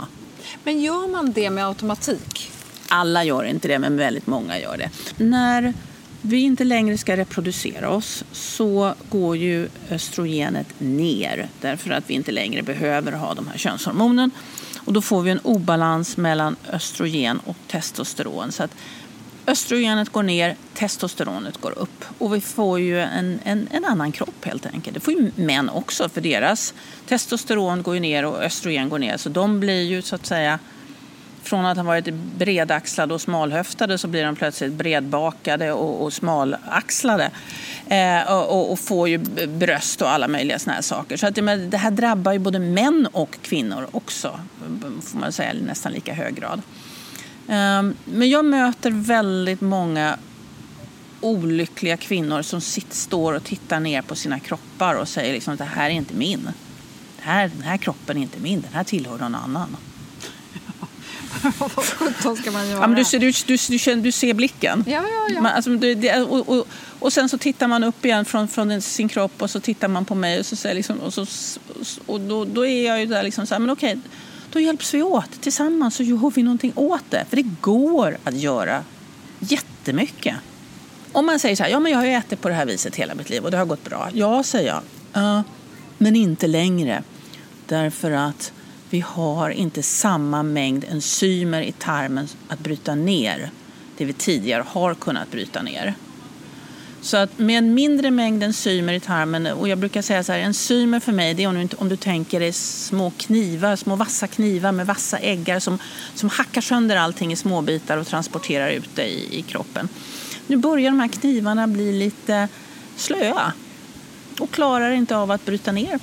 Men 0.64 0.80
gör 0.80 1.08
man 1.08 1.32
det 1.32 1.50
med 1.50 1.66
automatik? 1.66 2.50
Alla 2.88 3.24
gör 3.24 3.44
inte 3.44 3.68
det, 3.68 3.78
men 3.78 3.96
väldigt 3.96 4.26
många 4.26 4.58
gör 4.58 4.76
det. 4.76 4.90
När 5.24 5.74
vi 6.22 6.40
inte 6.40 6.64
längre 6.64 6.98
ska 6.98 7.16
reproducera 7.16 7.90
oss 7.90 8.24
så 8.32 8.94
går 9.10 9.36
ju 9.36 9.68
östrogenet 9.90 10.66
ner 10.78 11.48
därför 11.60 11.90
att 11.90 12.10
vi 12.10 12.14
inte 12.14 12.32
längre 12.32 12.62
behöver 12.62 13.12
ha 13.12 13.34
de 13.34 13.48
här 13.48 13.58
könshormonen. 13.58 14.30
Och 14.88 14.94
då 14.94 15.00
får 15.00 15.22
vi 15.22 15.30
en 15.30 15.38
obalans 15.38 16.16
mellan 16.16 16.56
östrogen 16.72 17.38
och 17.44 17.56
testosteron. 17.66 18.52
Så 18.52 18.62
att 18.62 18.70
östrogenet 19.46 20.08
går 20.08 20.22
ner, 20.22 20.56
testosteronet 20.74 21.60
går 21.60 21.78
upp. 21.78 22.04
Och 22.18 22.34
vi 22.34 22.40
får 22.40 22.80
ju 22.80 23.00
en, 23.00 23.40
en, 23.44 23.68
en 23.70 23.84
annan 23.84 24.12
kropp 24.12 24.44
helt 24.44 24.66
enkelt. 24.66 24.94
Det 24.94 25.00
får 25.00 25.14
ju 25.14 25.30
män 25.36 25.68
också 25.68 26.08
för 26.08 26.20
deras 26.20 26.74
testosteron 27.06 27.82
går 27.82 27.94
ju 27.94 28.00
ner 28.00 28.24
och 28.24 28.42
östrogen 28.42 28.88
går 28.88 28.98
ner. 28.98 29.16
Så 29.16 29.28
de 29.28 29.60
blir 29.60 29.82
ju 29.82 30.02
så 30.02 30.14
att 30.14 30.26
säga 30.26 30.58
från 31.42 31.64
att 31.64 31.76
ha 31.76 31.84
varit 31.84 32.14
bredaxlade 32.14 33.14
och 33.14 33.20
smalhöftade 33.20 33.98
så 33.98 34.08
blir 34.08 34.24
de 34.24 34.36
plötsligt 34.36 34.72
bredbakade 34.72 35.72
och, 35.72 36.02
och 36.02 36.12
smalaxlade. 36.12 37.30
Eh, 37.86 38.32
och, 38.32 38.72
och, 38.72 38.78
får 38.78 39.08
ju 39.08 39.18
bröst 39.46 40.02
och 40.02 40.10
alla 40.10 40.28
möjliga 40.28 40.58
såna 40.58 40.74
här 40.74 40.82
saker. 40.82 41.16
Så 41.16 41.26
att, 41.26 41.34
det 41.70 41.76
här 41.76 41.90
drabbar 41.90 42.32
ju 42.32 42.38
både 42.38 42.58
män 42.58 43.08
och 43.12 43.38
kvinnor 43.42 43.86
också, 43.90 44.40
får 45.02 45.18
man 45.18 45.32
säga, 45.32 45.52
i 45.52 45.62
nästan 45.62 45.92
lika 45.92 46.14
hög 46.14 46.34
grad. 46.34 46.62
Eh, 47.48 47.82
men 48.04 48.30
jag 48.30 48.44
möter 48.44 48.90
väldigt 48.90 49.60
många 49.60 50.18
olyckliga 51.20 51.96
kvinnor 51.96 52.42
som 52.42 52.60
sitter, 52.60 52.96
står 52.96 53.32
och 53.32 53.44
tittar 53.44 53.80
ner 53.80 54.02
på 54.02 54.14
sina 54.14 54.40
kroppar 54.40 54.94
och 54.94 55.08
säger 55.08 55.32
liksom 55.32 55.52
att 55.52 55.58
det 55.58 55.64
här 55.64 55.90
är 55.90 55.94
inte 55.94 56.14
min. 56.14 56.44
Det 57.16 57.22
här, 57.22 57.50
den 57.54 57.62
här 57.62 57.76
kroppen 57.76 58.16
är 58.16 58.20
inte 58.20 58.40
min, 58.40 58.60
den 58.60 58.72
här 58.72 58.84
tillhör 58.84 59.18
någon 59.18 59.34
annan. 59.34 59.76
Vad 61.58 61.70
sjutton 61.70 62.36
ska 62.36 62.50
man 62.50 62.68
göra? 62.68 62.80
Ja, 62.80 62.86
men 62.86 62.96
du, 62.96 63.18
du, 63.18 63.32
du, 63.46 63.56
du, 63.78 63.94
du 64.00 64.12
ser 64.12 64.34
blicken. 64.34 64.84
Ja, 64.86 64.92
ja, 64.92 65.34
ja. 65.34 65.40
Man, 65.40 65.52
alltså, 65.52 65.70
det, 65.70 66.20
och, 66.20 66.48
och, 66.48 66.66
och, 66.98 67.12
sen 67.12 67.28
så 67.28 67.38
tittar 67.38 67.68
man 67.68 67.84
upp 67.84 68.04
igen 68.04 68.24
från, 68.24 68.48
från 68.48 68.82
sin 68.82 69.08
kropp 69.08 69.42
och 69.42 69.50
så 69.50 69.60
tittar 69.60 69.88
man 69.88 70.04
på 70.04 70.14
mig 70.14 70.38
och, 70.38 70.46
så 70.46 70.56
säger 70.56 70.74
liksom, 70.74 71.00
och, 71.00 71.14
så, 71.14 71.26
och 72.06 72.20
då, 72.20 72.44
då 72.44 72.66
är 72.66 72.86
jag 72.86 73.00
ju 73.00 73.06
där 73.06 73.22
liksom 73.22 73.46
så 73.46 73.54
här, 73.54 73.60
men 73.60 73.70
okej, 73.70 73.98
då 74.52 74.60
hjälps 74.60 74.94
vi 74.94 75.02
åt 75.02 75.40
tillsammans 75.40 75.94
så 75.94 76.02
gör 76.02 76.32
vi 76.34 76.42
någonting 76.42 76.72
åt 76.74 77.04
det. 77.10 77.24
För 77.28 77.36
det 77.36 77.46
går 77.60 78.18
att 78.24 78.34
göra 78.34 78.84
jättemycket. 79.38 80.36
Om 81.12 81.26
man 81.26 81.38
säger 81.38 81.56
så 81.56 81.62
här, 81.62 81.70
ja 81.70 81.80
men 81.80 81.92
jag 81.92 81.98
har 81.98 82.06
ju 82.06 82.12
ätit 82.12 82.40
på 82.40 82.48
det 82.48 82.54
här 82.54 82.66
viset 82.66 82.96
hela 82.96 83.14
mitt 83.14 83.30
liv 83.30 83.44
och 83.44 83.50
det 83.50 83.56
har 83.56 83.64
gått 83.64 83.84
bra. 83.84 84.08
Ja, 84.12 84.42
säger 84.42 84.68
jag. 84.68 84.82
Uh, 85.22 85.40
men 85.98 86.16
inte 86.16 86.46
längre. 86.46 87.02
Därför 87.66 88.10
att 88.10 88.52
vi 88.90 89.00
har 89.00 89.50
inte 89.50 89.82
samma 89.82 90.42
mängd 90.42 90.84
enzymer 90.90 91.62
i 91.62 91.72
tarmen 91.72 92.28
att 92.48 92.58
bryta 92.58 92.94
ner 92.94 93.50
det 93.96 94.04
vi 94.04 94.12
tidigare 94.12 94.64
har 94.66 94.94
kunnat 94.94 95.30
bryta 95.30 95.62
ner. 95.62 95.94
Så 97.00 97.16
att 97.16 97.38
med 97.38 97.58
en 97.58 97.74
mindre 97.74 98.10
mängd 98.10 98.42
enzymer 98.42 98.92
i 98.92 99.00
tarmen, 99.00 99.46
och 99.46 99.68
jag 99.68 99.78
brukar 99.78 100.02
säga 100.02 100.24
så 100.24 100.32
här, 100.32 100.38
enzymer 100.38 101.00
för 101.00 101.12
mig 101.12 101.34
det 101.34 101.42
är 101.42 101.48
om 101.48 101.66
du, 101.66 101.76
om 101.76 101.88
du 101.88 101.96
tänker 101.96 102.40
dig 102.40 102.52
små 102.52 103.12
knivar, 103.16 103.76
små 103.76 103.96
vassa 103.96 104.26
knivar 104.26 104.72
med 104.72 104.86
vassa 104.86 105.18
äggar 105.18 105.58
som, 105.58 105.78
som 106.14 106.28
hackar 106.28 106.60
sönder 106.60 106.96
allting 106.96 107.32
i 107.32 107.36
små 107.36 107.62
bitar 107.62 107.96
och 107.96 108.06
transporterar 108.06 108.68
ut 108.68 108.90
det 108.94 109.06
i, 109.06 109.38
i 109.38 109.42
kroppen. 109.42 109.88
Nu 110.46 110.56
börjar 110.56 110.90
de 110.90 111.00
här 111.00 111.08
knivarna 111.08 111.66
bli 111.66 111.92
lite 111.92 112.48
slöa 112.96 113.52
och 114.40 114.50
klarar 114.50 114.90
inte 114.90 115.16
av 115.16 115.30
att 115.30 115.44
bryta 115.46 115.72
ner 115.72 115.98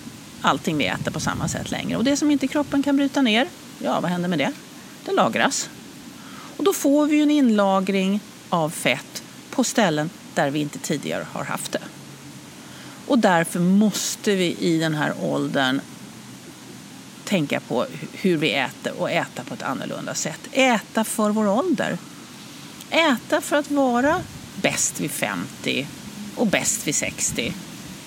allting 0.45 0.77
vi 0.77 0.85
äter 0.85 1.11
på 1.11 1.19
samma 1.19 1.47
sätt 1.47 1.71
längre. 1.71 1.97
Och 1.97 2.03
det 2.03 2.17
som 2.17 2.31
inte 2.31 2.47
kroppen 2.47 2.83
kan 2.83 2.97
bryta 2.97 3.21
ner, 3.21 3.47
ja 3.79 3.99
vad 3.99 4.11
händer 4.11 4.29
med 4.29 4.39
det? 4.39 4.51
Det 5.05 5.11
lagras. 5.11 5.69
Och 6.57 6.63
då 6.63 6.73
får 6.73 7.05
vi 7.07 7.21
en 7.21 7.31
inlagring 7.31 8.19
av 8.49 8.69
fett 8.69 9.23
på 9.49 9.63
ställen 9.63 10.09
där 10.33 10.49
vi 10.49 10.59
inte 10.59 10.79
tidigare 10.79 11.25
har 11.31 11.43
haft 11.43 11.71
det. 11.71 11.81
Och 13.07 13.19
därför 13.19 13.59
måste 13.59 14.35
vi 14.35 14.55
i 14.59 14.79
den 14.79 14.95
här 14.95 15.13
åldern 15.21 15.81
tänka 17.23 17.59
på 17.59 17.85
hur 18.13 18.37
vi 18.37 18.53
äter 18.53 18.93
och 18.99 19.11
äta 19.11 19.43
på 19.43 19.53
ett 19.53 19.63
annorlunda 19.63 20.13
sätt. 20.13 20.39
Äta 20.51 21.03
för 21.03 21.29
vår 21.29 21.47
ålder. 21.47 21.97
Äta 22.89 23.41
för 23.41 23.55
att 23.55 23.71
vara 23.71 24.21
bäst 24.61 24.99
vid 24.99 25.11
50 25.11 25.87
och 26.35 26.47
bäst 26.47 26.87
vid 26.87 26.95
60. 26.95 27.53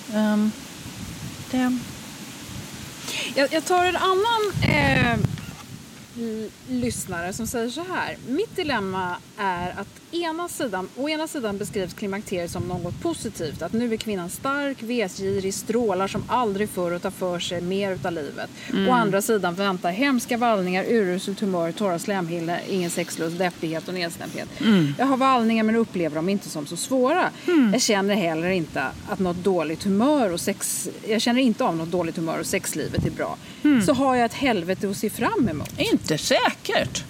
Um, 0.09 0.16
ehm, 0.16 0.51
det 1.51 1.79
jag, 3.35 3.52
jag, 3.52 3.64
tar 3.64 3.85
en 3.85 3.96
annan 3.96 4.52
eh, 4.62 5.18
lyssnare 6.68 7.33
som 7.33 7.46
säger 7.46 7.70
så 7.70 7.85
här. 7.85 8.16
Mitt 8.28 8.57
dilemma 8.57 9.16
är 9.38 9.70
att 9.81 9.88
ena 10.11 10.49
sidan, 10.49 10.88
å 10.97 11.09
ena 11.09 11.27
sidan 11.27 11.59
beskrivs 11.59 11.94
klimakteriet 11.94 12.51
som 12.51 12.62
något 12.62 13.01
positivt. 13.03 13.62
Att 13.62 13.73
nu 13.73 13.92
är 13.92 13.97
kvinnan 13.97 14.31
stark, 14.31 14.83
vetgirig, 14.83 15.55
strålar 15.55 16.09
som 16.09 16.25
aldrig 16.29 16.68
förr 16.68 16.90
och 16.90 17.03
tar 17.03 17.11
för 17.11 17.38
sig 17.38 17.61
mer 17.61 17.92
utav 17.92 18.12
livet. 18.12 18.51
Mm. 18.73 18.88
Å 18.88 18.92
andra 18.92 19.23
sidan 19.23 19.55
väntar 19.55 19.90
hemska 19.90 20.37
vallningar, 20.37 20.85
uruselt 20.88 21.40
humör, 21.40 21.73
torra 21.73 21.99
slemhinnor, 21.99 22.57
ingen 22.68 22.90
sexlust, 22.90 23.38
deppighet 23.38 23.88
och 23.88 23.94
nedstämdhet. 23.94 24.49
Mm. 24.61 24.94
Jag 24.99 25.07
har 25.07 25.16
vallningar 25.16 25.64
men 25.64 25.77
upplever 25.77 26.16
dem 26.16 26.29
inte 26.29 26.49
som 26.49 26.66
så 26.66 26.77
svåra. 26.77 27.31
Mm. 27.47 27.73
Jag 27.73 27.83
känner 27.83 28.14
heller 28.14 28.49
inte 28.49 28.87
att 29.09 29.18
något 29.18 29.37
dåligt 29.37 29.85
humör 29.85 30.33
och 30.33 30.40
sex... 30.40 30.88
Jag 31.09 31.21
känner 31.21 31.40
inte 31.40 31.64
av 31.64 31.77
något 31.77 31.90
dåligt 31.90 32.16
humör 32.16 32.38
och 32.38 32.47
sexlivet 32.47 33.07
är 33.07 33.11
bra. 33.11 33.37
Mm. 33.64 33.83
Så 33.83 33.92
har 33.92 34.16
jag 34.16 34.25
ett 34.25 34.35
helvete 34.35 34.90
att 34.90 34.97
se 34.97 35.11
fram 35.11 35.49
emot. 35.49 35.71
Inte 35.79 36.18
säkert. 36.18 37.05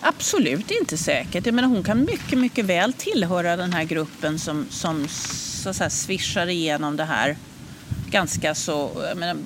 Absolut 0.00 0.70
inte 0.70 0.98
säkert. 0.98 1.46
Jag 1.46 1.54
menar, 1.54 1.68
hon 1.68 1.82
kan 1.82 2.04
mycket, 2.04 2.38
mycket 2.38 2.64
väl 2.64 2.92
tillhöra 2.92 3.56
den 3.56 3.72
här 3.72 3.84
gruppen 3.84 4.38
som, 4.38 4.66
som 4.70 5.08
så 5.08 5.68
att 5.70 5.76
säga, 5.76 5.90
svischar 5.90 6.46
igenom 6.46 6.96
det 6.96 7.04
här 7.04 7.36
ganska 8.10 8.54
så... 8.54 8.90
Menar, 9.16 9.36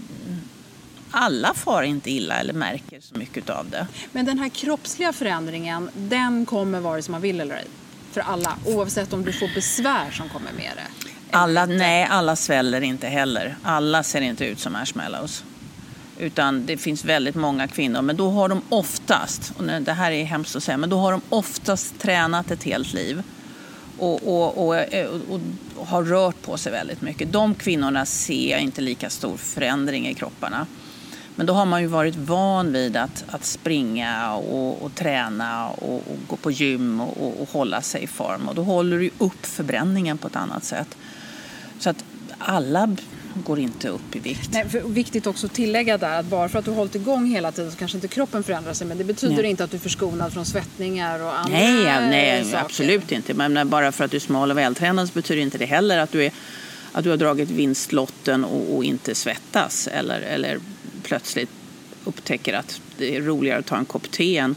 alla 1.10 1.54
far 1.54 1.82
inte 1.82 2.10
illa 2.10 2.34
eller 2.34 2.52
märker 2.52 3.00
så 3.00 3.18
mycket 3.18 3.50
av 3.50 3.70
det. 3.70 3.86
Men 4.12 4.26
den 4.26 4.38
här 4.38 4.48
kroppsliga 4.48 5.12
förändringen, 5.12 5.90
den 5.94 6.46
kommer 6.46 6.80
vare 6.80 7.02
sig 7.02 7.12
man 7.12 7.20
vill 7.20 7.40
eller 7.40 7.54
ej? 7.54 7.66
För 8.12 8.20
alla, 8.20 8.56
oavsett 8.66 9.12
om 9.12 9.24
du 9.24 9.32
får 9.32 9.54
besvär 9.54 10.10
som 10.10 10.28
kommer 10.28 10.52
med 10.52 10.72
det? 10.76 11.08
Alla, 11.30 11.66
nej, 11.66 12.06
alla 12.10 12.36
sväller 12.36 12.80
inte 12.80 13.06
heller. 13.06 13.56
Alla 13.62 14.02
ser 14.02 14.20
inte 14.20 14.46
ut 14.46 14.60
som 14.60 14.72
marshmallows. 14.72 15.44
Utan 16.18 16.66
det 16.66 16.76
finns 16.76 17.04
väldigt 17.04 17.34
många 17.34 17.68
kvinnor, 17.68 18.02
men 18.02 18.16
då 18.16 18.30
har 18.30 18.48
de 18.48 18.62
oftast, 18.68 19.52
och 19.56 19.64
det 19.64 19.92
här 19.92 20.12
är 20.12 20.24
hemskt 20.24 20.56
att 20.56 20.62
säga, 20.62 20.76
men 20.76 20.90
då 20.90 20.98
har 20.98 21.12
de 21.12 21.20
oftast 21.28 21.98
tränat 21.98 22.50
ett 22.50 22.62
helt 22.62 22.92
liv. 22.92 23.22
Och, 23.98 24.22
och, 24.22 24.68
och, 24.68 24.74
och, 25.28 25.40
har 25.86 26.04
rört 26.04 26.42
på 26.42 26.56
sig 26.56 26.72
väldigt 26.72 27.02
mycket. 27.02 27.32
De 27.32 27.54
kvinnorna 27.54 28.06
ser 28.06 28.50
jag 28.50 28.60
inte 28.60 28.80
lika 28.80 29.10
stor 29.10 29.36
förändring 29.36 30.08
i 30.08 30.14
kropparna. 30.14 30.66
Men 31.36 31.46
då 31.46 31.52
har 31.52 31.66
man 31.66 31.80
ju 31.82 31.86
varit 31.86 32.16
van 32.16 32.72
vid 32.72 32.96
att, 32.96 33.24
att 33.28 33.44
springa 33.44 34.34
och, 34.34 34.82
och 34.82 34.94
träna 34.94 35.68
och, 35.68 35.94
och, 35.94 36.18
gå 36.28 36.36
på 36.36 36.50
gym 36.50 37.00
och, 37.00 37.40
och, 37.40 37.48
hålla 37.52 37.82
sig 37.82 38.02
i 38.02 38.06
form. 38.06 38.48
Och 38.48 38.54
då 38.54 38.62
håller 38.62 38.98
du 38.98 39.10
upp 39.18 39.46
förbränningen 39.46 40.18
på 40.18 40.26
ett 40.26 40.36
annat 40.36 40.64
sätt. 40.64 40.96
Så 41.78 41.90
att 41.90 42.04
alla 42.38 42.96
går 43.34 43.58
inte 43.58 43.88
upp 43.88 44.16
i 44.16 44.18
vikt. 44.18 44.50
Nej, 44.52 44.66
viktigt 44.86 45.26
också 45.26 45.46
att 45.46 45.52
tillägga 45.52 45.98
där 45.98 46.20
att 46.20 46.26
bara 46.26 46.48
för 46.48 46.58
att 46.58 46.64
du 46.64 46.70
hållit 46.70 46.94
igång 46.94 47.26
hela 47.26 47.52
tiden 47.52 47.70
så 47.70 47.78
kanske 47.78 47.96
inte 47.96 48.08
kroppen 48.08 48.42
förändrar 48.42 48.72
sig 48.72 48.86
men 48.86 48.98
det 48.98 49.04
betyder 49.04 49.42
nej. 49.42 49.50
inte 49.50 49.64
att 49.64 49.70
du 49.70 49.76
är 49.76 49.80
förskonad 49.80 50.32
från 50.32 50.46
svettningar 50.46 51.22
och 51.22 51.38
andra 51.38 51.58
Nej, 51.58 51.84
nej 51.84 52.44
saker. 52.44 52.64
absolut 52.64 53.12
inte. 53.12 53.34
Men 53.34 53.68
bara 53.68 53.92
för 53.92 54.04
att 54.04 54.10
du 54.10 54.16
är 54.16 54.20
smal 54.20 54.50
och 54.50 54.58
vältränad 54.58 55.08
så 55.08 55.14
betyder 55.14 55.42
inte 55.42 55.58
det 55.58 55.66
heller 55.66 55.98
att 55.98 56.12
du, 56.12 56.24
är, 56.24 56.32
att 56.92 57.04
du 57.04 57.10
har 57.10 57.16
dragit 57.16 57.50
vinstlotten 57.50 58.44
och, 58.44 58.76
och 58.76 58.84
inte 58.84 59.14
svettas 59.14 59.86
eller, 59.92 60.20
eller 60.20 60.58
plötsligt 61.02 61.50
upptäcker 62.04 62.54
att 62.54 62.80
det 62.98 63.16
är 63.16 63.20
roligare 63.20 63.58
att 63.58 63.66
ta 63.66 63.76
en 63.76 63.84
kopp 63.84 64.10
te 64.10 64.38
än 64.38 64.56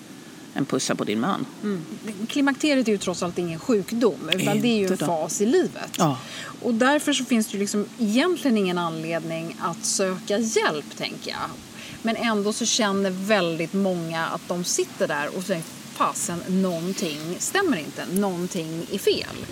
en 0.55 0.65
pussa 0.65 0.95
på 0.95 1.03
din 1.03 1.19
man. 1.19 1.45
Mm. 1.63 1.81
Klimakteriet 2.27 2.87
är 2.87 2.91
ju 2.91 2.97
trots 2.97 3.23
allt 3.23 3.37
ingen 3.37 3.59
sjukdom 3.59 4.29
utan 4.33 4.61
det 4.61 4.67
är 4.67 4.77
ju 4.77 4.87
en 4.87 4.97
fas 4.97 5.41
i 5.41 5.45
livet. 5.45 5.91
Ja. 5.97 6.17
Och 6.61 6.73
därför 6.73 7.13
så 7.13 7.25
finns 7.25 7.47
det 7.47 7.53
ju 7.53 7.59
liksom 7.59 7.85
egentligen 7.99 8.57
ingen 8.57 8.77
anledning 8.77 9.55
att 9.59 9.85
söka 9.85 10.37
hjälp 10.37 10.97
tänker 10.97 11.31
jag. 11.31 11.49
Men 12.01 12.15
ändå 12.15 12.53
så 12.53 12.65
känner 12.65 13.09
väldigt 13.09 13.73
många 13.73 14.25
att 14.25 14.47
de 14.47 14.63
sitter 14.63 15.07
där 15.07 15.37
och 15.37 15.45
tänker 15.45 15.69
fasen 15.95 16.43
någonting 16.47 17.35
stämmer 17.39 17.77
inte, 17.77 18.05
någonting 18.13 18.85
är 18.91 18.97
fel. 18.97 19.45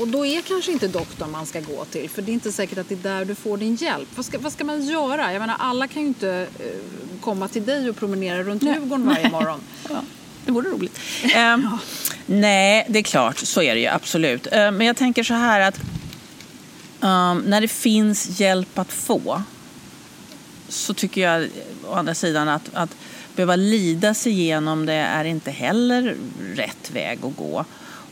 Och 0.00 0.08
då 0.08 0.26
är 0.26 0.40
kanske 0.40 0.72
inte 0.72 0.88
doktorn 0.88 1.30
man 1.30 1.46
ska 1.46 1.60
gå 1.60 1.84
till 1.84 2.10
för 2.10 2.22
det 2.22 2.30
är 2.30 2.34
inte 2.34 2.52
säkert 2.52 2.78
att 2.78 2.88
det 2.88 2.94
är 2.94 3.18
där 3.18 3.24
du 3.24 3.34
får 3.34 3.56
din 3.56 3.74
hjälp. 3.74 4.08
Vad 4.14 4.24
ska, 4.24 4.38
vad 4.38 4.52
ska 4.52 4.64
man 4.64 4.84
göra? 4.84 5.32
Jag 5.32 5.40
menar 5.40 5.56
alla 5.58 5.88
kan 5.88 6.02
ju 6.02 6.08
inte 6.08 6.46
uh, 6.60 7.20
komma 7.20 7.48
till 7.48 7.64
dig 7.64 7.90
och 7.90 7.96
promenera 7.96 8.42
runt 8.42 8.62
Djurgården 8.62 9.06
varje 9.06 9.30
morgon. 9.30 9.60
ja. 9.88 10.02
Det 10.44 10.52
vore 10.52 10.68
roligt. 10.68 11.00
Um, 11.54 11.78
nej, 12.26 12.86
det 12.88 12.98
är 12.98 13.02
klart, 13.02 13.38
så 13.38 13.62
är 13.62 13.74
det 13.74 13.80
ju 13.80 13.86
absolut. 13.86 14.46
Uh, 14.46 14.52
men 14.52 14.80
jag 14.80 14.96
tänker 14.96 15.22
så 15.22 15.34
här 15.34 15.60
att 15.60 15.80
um, 17.00 17.38
när 17.38 17.60
det 17.60 17.68
finns 17.68 18.40
hjälp 18.40 18.78
att 18.78 18.92
få 18.92 19.42
så 20.68 20.94
tycker 20.94 21.20
jag 21.20 21.48
å 21.88 21.94
andra 21.94 22.14
sidan 22.14 22.48
att, 22.48 22.70
att 22.72 22.96
behöva 23.36 23.56
lida 23.56 24.14
sig 24.14 24.32
igenom 24.32 24.86
det 24.86 24.92
är 24.92 25.24
inte 25.24 25.50
heller 25.50 26.16
rätt 26.54 26.90
väg 26.90 27.18
att 27.24 27.36
gå. 27.36 27.64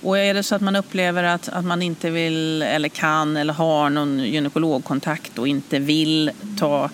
Och 0.03 0.18
är 0.18 0.35
det 0.35 0.42
så 0.42 0.55
att 0.55 0.62
man 0.62 0.77
upplever 0.77 1.25
att, 1.25 1.49
att 1.49 1.64
man 1.64 1.83
inte 1.83 2.11
vill 2.11 2.62
eller 2.62 2.88
kan 2.88 3.37
eller 3.37 3.55
har 3.55 3.90
någon 3.90 4.18
gynekologkontakt 4.18 5.38
och 5.38 5.49
inte 5.49 5.79
vill 5.79 6.31
ta 6.59 6.90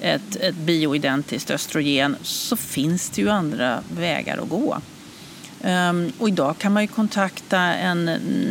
ett, 0.00 0.36
ett 0.36 0.54
bioidentiskt 0.54 1.50
östrogen 1.50 2.16
så 2.22 2.56
finns 2.56 3.10
det 3.10 3.22
ju 3.22 3.30
andra 3.30 3.82
vägar 3.88 4.38
att 4.38 4.48
gå. 4.48 4.80
Um, 5.64 6.12
och 6.18 6.28
idag 6.28 6.58
kan 6.58 6.72
man 6.72 6.82
ju 6.82 6.88
kontakta 6.88 7.58
en 7.58 8.04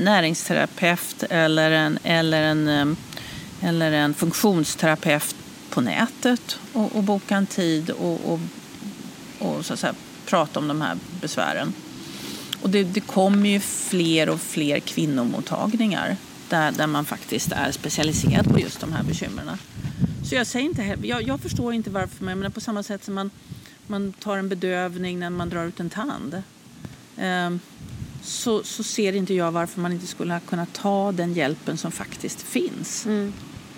näringsterapeut 0.03 1.23
eller 1.29 1.71
en, 1.71 1.99
eller 2.03 2.43
en, 2.43 2.67
um, 2.67 2.95
eller 3.61 3.91
en 3.91 4.13
funktionsterapeut 4.13 5.35
på 5.69 5.81
nätet 5.81 6.59
och, 6.73 6.95
och 6.95 7.03
boka 7.03 7.35
en 7.35 7.45
tid 7.45 7.89
och, 7.89 8.33
och, 8.33 8.39
och 9.39 9.65
så 9.65 9.73
att 9.73 9.79
säga, 9.79 9.93
prata 10.25 10.59
om 10.59 10.67
de 10.67 10.81
här 10.81 10.97
besvären. 11.21 11.73
Och 12.61 12.69
det, 12.69 12.83
det 12.83 12.99
kommer 12.99 13.49
ju 13.49 13.59
fler 13.59 14.29
och 14.29 14.41
fler 14.41 14.79
kvinnomottagningar 14.79 16.17
där, 16.49 16.71
där 16.71 16.87
man 16.87 17.05
faktiskt 17.05 17.51
är 17.51 17.71
specialiserad 17.71 18.53
på 18.53 18.59
just 18.59 18.79
de 18.79 18.93
här 18.93 19.03
bekymren. 19.03 19.57
Så 20.29 20.35
jag 20.35 20.47
säger 20.47 20.65
inte, 20.65 20.97
jag, 21.07 21.23
jag 21.23 21.39
förstår 21.39 21.73
inte 21.73 21.89
varför, 21.89 22.23
men 22.25 22.51
på 22.51 22.61
samma 22.61 22.83
sätt 22.83 23.03
som 23.03 23.13
man, 23.13 23.31
man 23.87 24.13
tar 24.13 24.37
en 24.37 24.49
bedövning 24.49 25.19
när 25.19 25.29
man 25.29 25.49
drar 25.49 25.65
ut 25.65 25.79
en 25.79 25.89
tand. 25.89 26.41
Um, 27.17 27.59
så, 28.23 28.63
så 28.63 28.83
ser 28.83 29.15
inte 29.15 29.33
jag 29.33 29.51
varför 29.51 29.81
man 29.81 29.91
inte 29.91 30.07
skulle 30.07 30.39
kunna 30.47 30.65
ta 30.65 31.11
den 31.11 31.33
hjälpen 31.33 31.77
som 31.77 31.91
faktiskt 31.91 32.41
finns. 32.41 33.05
Mm. 33.05 33.33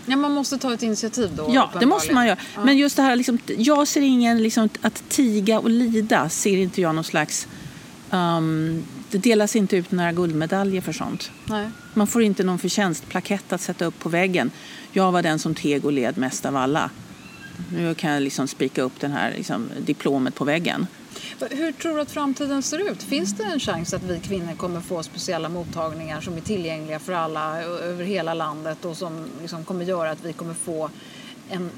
Ja, 0.06 0.16
man 0.16 0.32
måste 0.32 0.58
ta 0.58 0.74
ett 0.74 0.84
initiativ 0.84 1.36
då? 1.36 1.50
Ja, 1.54 1.72
det 1.80 1.86
måste 1.86 2.14
man 2.14 2.28
göra. 2.28 2.38
Ja. 2.56 2.64
Men 2.66 2.78
just 2.78 2.96
det 2.96 3.04
här, 3.04 3.16
liksom, 3.16 3.40
jag 3.58 3.88
ser 3.88 4.02
ingen, 4.02 4.44
liksom, 4.44 4.70
att 4.82 5.10
tiga 5.10 5.60
och 5.60 5.70
lida 5.70 6.30
ser 6.30 6.58
inte 6.58 6.82
jag 6.82 6.96
någon 6.96 7.04
slags 7.04 7.48
um, 8.10 8.84
det 9.12 9.18
delas 9.18 9.56
inte 9.56 9.78
ut 9.78 9.92
några 9.92 10.12
guldmedaljer 10.12 10.82
för 10.82 10.94
sånt. 10.94 11.32
Nej. 11.46 11.70
Man 11.94 12.08
får 12.08 12.24
inte 12.24 12.44
någon 12.44 12.60
förtjänstplakett 12.60 13.54
att 13.54 13.62
sätta 13.62 13.86
upp 13.86 14.00
på 14.00 14.10
väggen. 14.10 14.52
Jag 14.92 15.12
var 15.12 15.22
den 15.22 15.40
som 15.40 15.56
teg 15.56 15.86
och 15.86 15.94
led 15.94 16.18
mest 16.18 16.46
av 16.46 16.56
alla. 16.56 16.90
Nu 17.74 17.96
kan 17.96 18.12
jag 18.12 18.24
liksom 18.24 18.48
spika 18.48 18.82
upp 18.82 19.00
den 19.00 19.12
här 19.12 19.34
liksom, 19.38 19.70
diplomet 19.86 20.36
på 20.36 20.46
väggen. 20.46 20.88
Hur 21.50 21.72
tror 21.72 21.96
du 21.96 22.02
att 22.02 22.12
framtiden 22.12 22.64
ser 22.64 22.92
ut? 22.92 23.04
Finns 23.04 23.38
det 23.38 23.44
en 23.44 23.60
chans 23.60 23.94
att 23.94 24.04
vi 24.04 24.20
kvinnor 24.20 24.54
kommer 24.54 24.82
få 24.82 25.04
speciella 25.04 25.50
mottagningar 25.50 26.22
som 26.22 26.38
är 26.38 26.42
tillgängliga 26.42 27.00
för 27.00 27.14
alla 27.14 27.62
över 27.64 28.04
hela 28.04 28.34
landet 28.34 28.86
och 28.86 28.98
som 28.98 29.26
liksom 29.42 29.64
kommer 29.64 29.86
göra 29.86 30.12
att 30.12 30.26
vi 30.26 30.34
kommer 30.34 30.54
få 30.54 30.90
en 31.50 31.70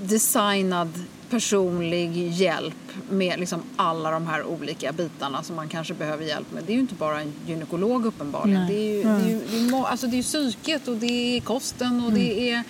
designad 0.00 0.88
personlig 1.34 2.32
hjälp 2.32 2.74
med 3.10 3.40
liksom 3.40 3.62
alla 3.76 4.10
de 4.10 4.26
här 4.26 4.44
olika 4.44 4.92
bitarna 4.92 5.42
som 5.42 5.56
man 5.56 5.68
kanske 5.68 5.94
behöver 5.94 6.24
hjälp 6.24 6.52
med. 6.52 6.64
Det 6.64 6.72
är 6.72 6.74
ju 6.74 6.80
inte 6.80 6.94
bara 6.94 7.20
en 7.20 7.32
gynekolog 7.46 8.06
uppenbarligen. 8.06 8.66
Det 8.66 8.74
är 8.74 8.94
ju, 8.94 9.02
mm. 9.02 9.22
det, 9.22 9.28
är 9.28 9.30
ju, 9.30 9.68
det, 9.68 9.76
är, 9.76 9.86
alltså 9.86 10.06
det 10.06 10.18
är 10.18 10.22
psyket 10.22 10.88
och 10.88 10.96
det 10.96 11.36
är 11.36 11.40
kosten 11.40 12.00
och 12.00 12.10
mm. 12.10 12.14
det 12.14 12.50
är 12.50 12.62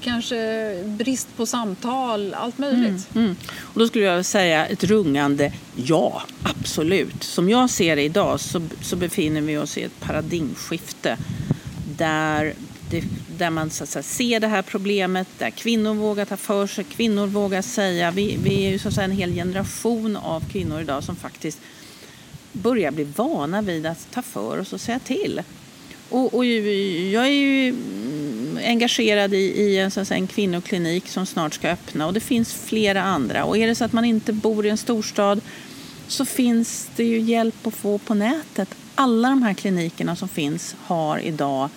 kanske 0.00 0.82
brist 0.86 1.36
på 1.36 1.46
samtal, 1.46 2.34
allt 2.34 2.58
möjligt. 2.58 3.08
Mm. 3.14 3.24
mm. 3.24 3.36
Och 3.60 3.80
då 3.80 3.88
skulle 3.88 4.04
jag 4.04 4.24
säga 4.24 4.66
ett 4.66 4.84
rungande 4.84 5.52
ja, 5.76 6.22
absolut. 6.42 7.22
Som 7.22 7.48
jag 7.48 7.70
ser 7.70 7.96
det 7.96 8.02
idag 8.02 8.40
så, 8.40 8.62
så 8.82 8.96
befinner 8.96 9.40
vi 9.40 9.58
oss 9.58 9.78
i 9.78 9.82
ett 9.82 10.00
paradigmskifte 10.00 11.16
där 11.96 12.54
det, 12.90 13.02
där 13.40 13.50
man 13.50 13.70
så 13.70 13.84
att 13.84 13.90
säga, 13.90 14.02
ser 14.02 14.40
det 14.40 14.46
här 14.46 14.62
problemet, 14.62 15.28
där 15.38 15.50
kvinnor 15.50 15.94
vågar 15.94 16.24
ta 16.24 16.36
för 16.36 16.66
sig, 16.66 16.84
kvinnor 16.84 17.26
vågar 17.26 17.62
säga. 17.62 18.10
Vi, 18.10 18.36
vi 18.42 18.66
är 18.66 18.70
ju 18.70 18.78
så 18.78 18.88
att 18.88 18.94
säga, 18.94 19.04
en 19.04 19.10
hel 19.10 19.32
generation 19.34 20.16
av 20.16 20.50
kvinnor 20.52 20.80
idag 20.80 21.04
som 21.04 21.16
faktiskt 21.16 21.58
börjar 22.52 22.90
bli 22.90 23.04
vana 23.04 23.62
vid 23.62 23.86
att 23.86 24.10
ta 24.10 24.22
för 24.22 24.58
oss 24.58 24.72
och 24.72 24.80
säga 24.80 24.98
till. 24.98 25.42
Och, 26.08 26.34
och 26.34 26.44
jag 26.44 27.26
är 27.26 27.30
ju 27.30 27.74
engagerad 28.64 29.34
i, 29.34 29.36
i 29.36 29.78
en, 29.78 29.90
så 29.90 30.00
att 30.00 30.08
säga, 30.08 30.18
en 30.18 30.26
kvinnoklinik 30.26 31.08
som 31.08 31.26
snart 31.26 31.54
ska 31.54 31.70
öppna 31.70 32.06
och 32.06 32.12
det 32.12 32.20
finns 32.20 32.54
flera 32.54 33.02
andra. 33.02 33.44
Och 33.44 33.58
är 33.58 33.66
det 33.66 33.74
så 33.74 33.84
att 33.84 33.92
man 33.92 34.04
inte 34.04 34.32
bor 34.32 34.66
i 34.66 34.68
en 34.68 34.78
storstad 34.78 35.40
så 36.06 36.24
finns 36.24 36.90
det 36.96 37.04
ju 37.04 37.20
hjälp 37.20 37.66
att 37.66 37.74
få 37.74 37.98
på 37.98 38.14
nätet. 38.14 38.68
Alla 38.94 39.28
de 39.28 39.42
här 39.42 39.54
klinikerna 39.54 40.16
som 40.16 40.28
finns 40.28 40.76
har 40.86 41.18
idag 41.18 41.68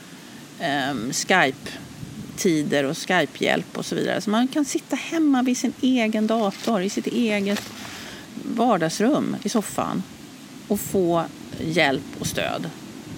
Skype-tider 1.12 2.84
och 2.84 2.98
Skype-hjälp 2.98 3.78
och 3.78 3.86
så 3.86 3.96
vidare. 3.96 4.22
Så 4.22 4.30
man 4.30 4.48
kan 4.48 4.66
sitta 4.66 4.96
hemma 4.96 5.42
vid 5.42 5.58
sin 5.58 5.74
egen 5.82 6.28
dator, 6.28 6.82
i 6.82 6.90
sitt 6.90 7.08
eget 7.08 7.64
vardagsrum 8.44 9.36
i 9.44 9.50
soffan 9.50 10.04
och 10.68 10.80
få 10.80 11.26
hjälp 11.60 12.04
och 12.20 12.28
stöd 12.28 12.70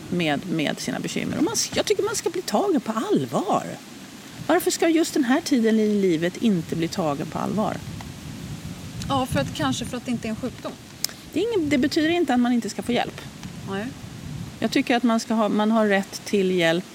med, 0.09 0.51
med 0.51 0.79
sina 0.79 0.99
bekymmer. 0.99 1.37
Och 1.37 1.43
man, 1.43 1.55
jag 1.75 1.85
tycker 1.85 2.03
man 2.03 2.15
ska 2.15 2.29
bli 2.29 2.41
tagen 2.41 2.81
på 2.81 2.91
allvar. 2.91 3.63
Varför 4.47 4.71
ska 4.71 4.89
just 4.89 5.13
den 5.13 5.23
här 5.23 5.41
tiden 5.41 5.79
i 5.79 6.01
livet 6.01 6.37
inte 6.37 6.75
bli 6.75 6.87
tagen 6.87 7.27
på 7.27 7.39
allvar? 7.39 7.77
Ja, 9.09 9.25
för 9.25 9.39
att, 9.39 9.55
kanske 9.55 9.85
för 9.85 9.97
att 9.97 10.05
det 10.05 10.11
inte 10.11 10.27
är 10.27 10.29
en 10.29 10.35
sjukdom. 10.35 10.71
Det, 11.33 11.39
ingen, 11.39 11.69
det 11.69 11.77
betyder 11.77 12.09
inte 12.09 12.33
att 12.33 12.39
man 12.39 12.53
inte 12.53 12.69
ska 12.69 12.81
få 12.81 12.91
hjälp. 12.91 13.21
Nej. 13.69 13.85
Jag 14.59 14.71
tycker 14.71 14.95
att 14.95 15.03
man, 15.03 15.19
ska 15.19 15.33
ha, 15.33 15.49
man 15.49 15.71
har 15.71 15.87
rätt 15.87 16.21
till 16.25 16.51
hjälp 16.51 16.94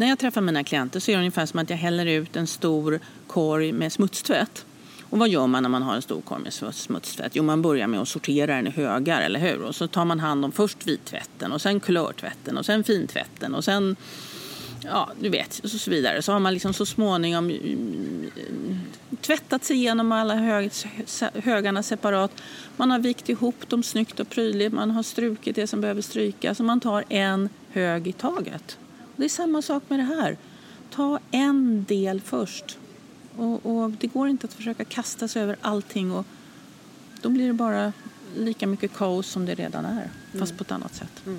När 0.00 0.08
jag 0.08 0.18
träffar 0.18 0.40
mina 0.40 0.64
klienter 0.64 1.00
så 1.00 1.10
är 1.10 1.14
det 1.16 1.18
ungefär 1.18 1.46
som 1.46 1.60
att 1.60 1.70
jag 1.70 1.76
häller 1.76 2.06
ut 2.06 2.36
en 2.36 2.46
stor 2.46 3.00
korg 3.26 3.72
med 3.72 3.92
smutstvätt. 3.92 4.64
Och 5.02 5.18
vad 5.18 5.28
gör 5.28 5.46
man 5.46 5.62
när 5.62 5.70
man 5.70 5.82
har 5.82 5.94
en 5.94 6.02
stor 6.02 6.20
korg 6.20 6.42
med 6.42 6.74
smutstvätt? 6.74 7.32
Jo, 7.34 7.42
man 7.42 7.62
börjar 7.62 7.86
med 7.86 8.00
att 8.00 8.08
sortera 8.08 8.56
den 8.56 8.66
i 8.66 8.70
högar, 8.70 9.20
eller 9.20 9.40
hur? 9.40 9.62
Och 9.62 9.74
så 9.74 9.86
tar 9.86 10.04
man 10.04 10.20
hand 10.20 10.44
om 10.44 10.52
först 10.52 10.86
vittvätten 10.86 11.52
och 11.52 11.60
sen 11.62 11.80
kulörtvätten 11.80 12.58
och 12.58 12.66
sen 12.66 12.84
fintvätten 12.84 13.54
och 13.54 13.64
sen 13.64 13.96
ja, 14.84 15.10
du 15.20 15.28
vet, 15.28 15.58
och 15.58 15.70
så 15.70 15.90
vidare. 15.90 16.22
Så 16.22 16.32
har 16.32 16.40
man 16.40 16.52
liksom 16.54 16.72
så 16.72 16.86
småningom 16.86 17.50
mm, 17.50 18.30
mm, 18.48 18.80
tvättat 19.20 19.64
sig 19.64 19.76
igenom 19.76 20.12
alla 20.12 20.34
hög, 20.34 20.70
högarna 21.34 21.82
separat. 21.82 22.42
Man 22.76 22.90
har 22.90 22.98
vikt 22.98 23.28
ihop 23.28 23.68
dem 23.68 23.82
snyggt 23.82 24.20
och 24.20 24.28
prydligt. 24.28 24.72
Man 24.72 24.90
har 24.90 25.02
strukit 25.02 25.56
det 25.56 25.66
som 25.66 25.80
behöver 25.80 26.02
strykas 26.02 26.60
och 26.60 26.66
man 26.66 26.80
tar 26.80 27.04
en 27.08 27.48
hög 27.70 28.08
i 28.08 28.12
taget. 28.12 28.78
Det 29.20 29.26
är 29.26 29.28
samma 29.28 29.62
sak 29.62 29.82
med 29.88 29.98
det 29.98 30.02
här. 30.02 30.36
Ta 30.90 31.18
en 31.30 31.84
del 31.84 32.20
först. 32.20 32.78
Och, 33.36 33.66
och, 33.66 33.90
det 33.90 34.06
går 34.06 34.28
inte 34.28 34.46
att 34.46 34.52
försöka 34.52 34.84
kasta 34.84 35.28
sig 35.28 35.42
över 35.42 35.56
allting 35.60 36.12
och 36.12 36.26
då 37.22 37.28
blir 37.28 37.46
det 37.46 37.52
bara 37.52 37.92
lika 38.36 38.66
mycket 38.66 38.94
kaos 38.94 39.26
som 39.26 39.46
det 39.46 39.54
redan 39.54 39.84
är, 39.84 40.10
fast 40.32 40.52
mm. 40.52 40.56
på 40.56 40.64
ett 40.64 40.72
annat 40.72 40.94
sätt. 40.94 41.26
Mm. 41.26 41.38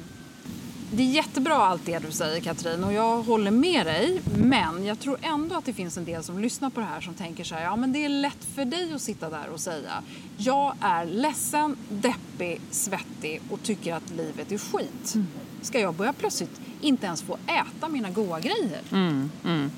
Det 0.94 1.04
är 1.04 1.08
jättebra 1.08 1.56
allt 1.56 1.86
det 1.86 2.00
du 2.00 2.12
säger 2.12 2.42
Katrin 2.42 2.84
och 2.84 2.94
jag 2.94 3.22
håller 3.22 3.52
med 3.52 3.86
dig. 3.86 4.22
Men 4.38 4.86
jag 4.86 5.00
tror 5.00 5.18
ändå 5.22 5.56
att 5.56 5.66
det 5.66 5.74
finns 5.74 5.98
en 5.98 6.06
del 6.06 6.24
som 6.24 6.40
lyssnar 6.40 6.70
på 6.70 6.80
det 6.80 6.86
här 6.86 7.02
som 7.02 7.14
tänker 7.14 7.44
så 7.44 7.56
här, 7.56 7.64
ja 7.64 7.76
men 7.76 7.94
det 7.94 8.06
är 8.06 8.10
lätt 8.10 8.48
för 8.56 8.66
dig 8.66 8.94
att 8.94 9.02
sitta 9.02 9.30
där 9.30 9.50
och 9.54 9.60
säga 9.60 10.04
jag 10.38 10.76
är 10.82 11.06
ledsen, 11.06 11.78
deppig, 11.90 12.62
svettig 12.72 13.42
och 13.50 13.64
tycker 13.64 13.94
att 13.94 14.10
livet 14.10 14.52
är 14.52 14.58
skit. 14.58 15.16
Mm. 15.16 15.28
Ska 15.62 15.80
jag 15.80 15.94
börja 15.96 16.14
plötsligt 16.14 16.62
inte 16.82 17.06
ens 17.06 17.22
få 17.22 17.38
äta 17.48 17.90
mina 17.90 18.10
goda 18.10 18.40
grejer? 18.40 18.82
Mm, 18.92 19.32
mm. 19.46 19.72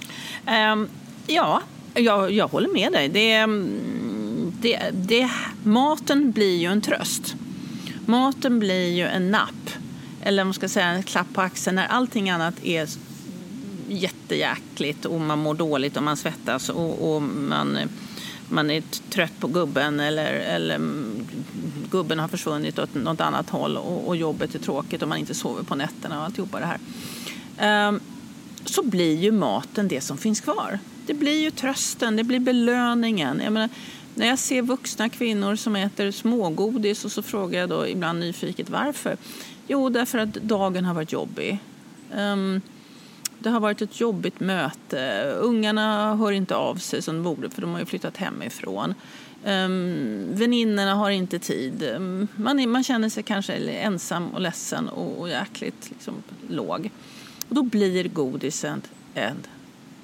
Um, 0.73 0.89
ja, 1.27 1.61
jag, 1.93 2.31
jag 2.31 2.47
håller 2.47 2.69
med 2.69 2.91
dig. 2.91 3.09
Det, 3.09 3.33
mm, 3.33 4.53
det, 4.61 4.79
det, 4.93 5.29
maten 5.63 6.31
blir 6.31 6.57
ju 6.57 6.67
en 6.67 6.81
tröst. 6.81 7.35
Maten 8.05 8.59
blir 8.59 8.91
ju 8.91 9.07
en 9.07 9.31
napp 9.31 9.69
eller 10.25 10.43
man 10.43 10.53
ska 10.53 10.69
säga 10.69 10.85
en 10.85 11.03
klapp 11.03 11.27
på 11.33 11.41
axeln 11.41 11.75
när 11.75 11.87
allting 11.87 12.29
annat 12.29 12.55
är 12.63 12.89
jättejäkligt 13.87 15.05
och 15.05 15.21
man 15.21 15.39
mår 15.39 15.53
dåligt 15.53 15.97
och 15.97 16.03
man 16.03 16.17
svettas 16.17 16.69
och, 16.69 17.15
och 17.15 17.21
man, 17.21 17.77
man 18.49 18.71
är 18.71 18.83
trött 19.09 19.39
på 19.39 19.47
gubben 19.47 19.99
eller, 19.99 20.33
eller 20.33 20.79
gubben 21.91 22.19
har 22.19 22.27
försvunnit 22.27 22.79
åt 22.79 22.95
något 22.95 23.21
annat 23.21 23.49
håll 23.49 23.77
och, 23.77 24.07
och 24.07 24.15
jobbet 24.15 24.55
är 24.55 24.59
tråkigt 24.59 25.01
och 25.01 25.07
man 25.07 25.17
inte 25.17 25.33
sover 25.33 25.63
på 25.63 25.75
nätterna 25.75 26.19
och 26.19 26.25
alltihopa 26.25 26.59
det 26.59 26.65
här. 26.65 27.87
Um, 27.87 27.99
så 28.65 28.83
blir 28.83 29.15
ju 29.15 29.31
maten 29.31 29.87
det 29.87 30.01
som 30.01 30.17
finns 30.17 30.41
kvar. 30.41 30.79
Det 31.05 31.13
blir 31.13 31.41
ju 31.41 31.51
trösten, 31.51 32.15
det 32.15 32.23
blir 32.23 32.39
belöningen. 32.39 33.41
Jag 33.43 33.53
menar, 33.53 33.69
när 34.15 34.27
jag 34.27 34.39
ser 34.39 34.61
vuxna 34.61 35.09
kvinnor 35.09 35.55
som 35.55 35.75
äter 35.75 36.11
smågodis 36.11 37.05
och 37.05 37.11
så 37.11 37.21
frågar 37.21 37.59
jag 37.59 37.69
då 37.69 37.87
ibland 37.87 38.19
nyfiket 38.19 38.69
varför. 38.69 39.17
Jo, 39.67 39.89
därför 39.89 40.17
att 40.17 40.33
dagen 40.33 40.85
har 40.85 40.93
varit 40.93 41.11
jobbig. 41.11 41.59
Um, 42.15 42.61
det 43.39 43.49
har 43.49 43.59
varit 43.59 43.81
ett 43.81 43.99
jobbigt 43.99 44.39
möte. 44.39 45.33
Ungarna 45.39 46.15
hör 46.15 46.31
inte 46.31 46.55
av 46.55 46.75
sig 46.75 47.01
som 47.01 47.15
de 47.15 47.23
borde 47.23 47.49
för 47.49 47.61
de 47.61 47.71
har 47.71 47.79
ju 47.79 47.85
flyttat 47.85 48.17
hemifrån. 48.17 48.93
Um, 49.45 50.27
väninnorna 50.31 50.95
har 50.95 51.09
inte 51.09 51.39
tid. 51.39 51.83
Um, 51.95 52.27
man, 52.35 52.59
är, 52.59 52.67
man 52.67 52.83
känner 52.83 53.09
sig 53.09 53.23
kanske 53.23 53.53
ensam 53.53 54.29
och 54.29 54.41
ledsen 54.41 54.89
och, 54.89 55.21
och 55.21 55.29
jäkligt 55.29 55.89
liksom, 55.89 56.13
låg. 56.49 56.89
Och 57.49 57.55
då 57.55 57.63
blir 57.63 58.07
godisen 58.07 58.81
en, 59.13 59.37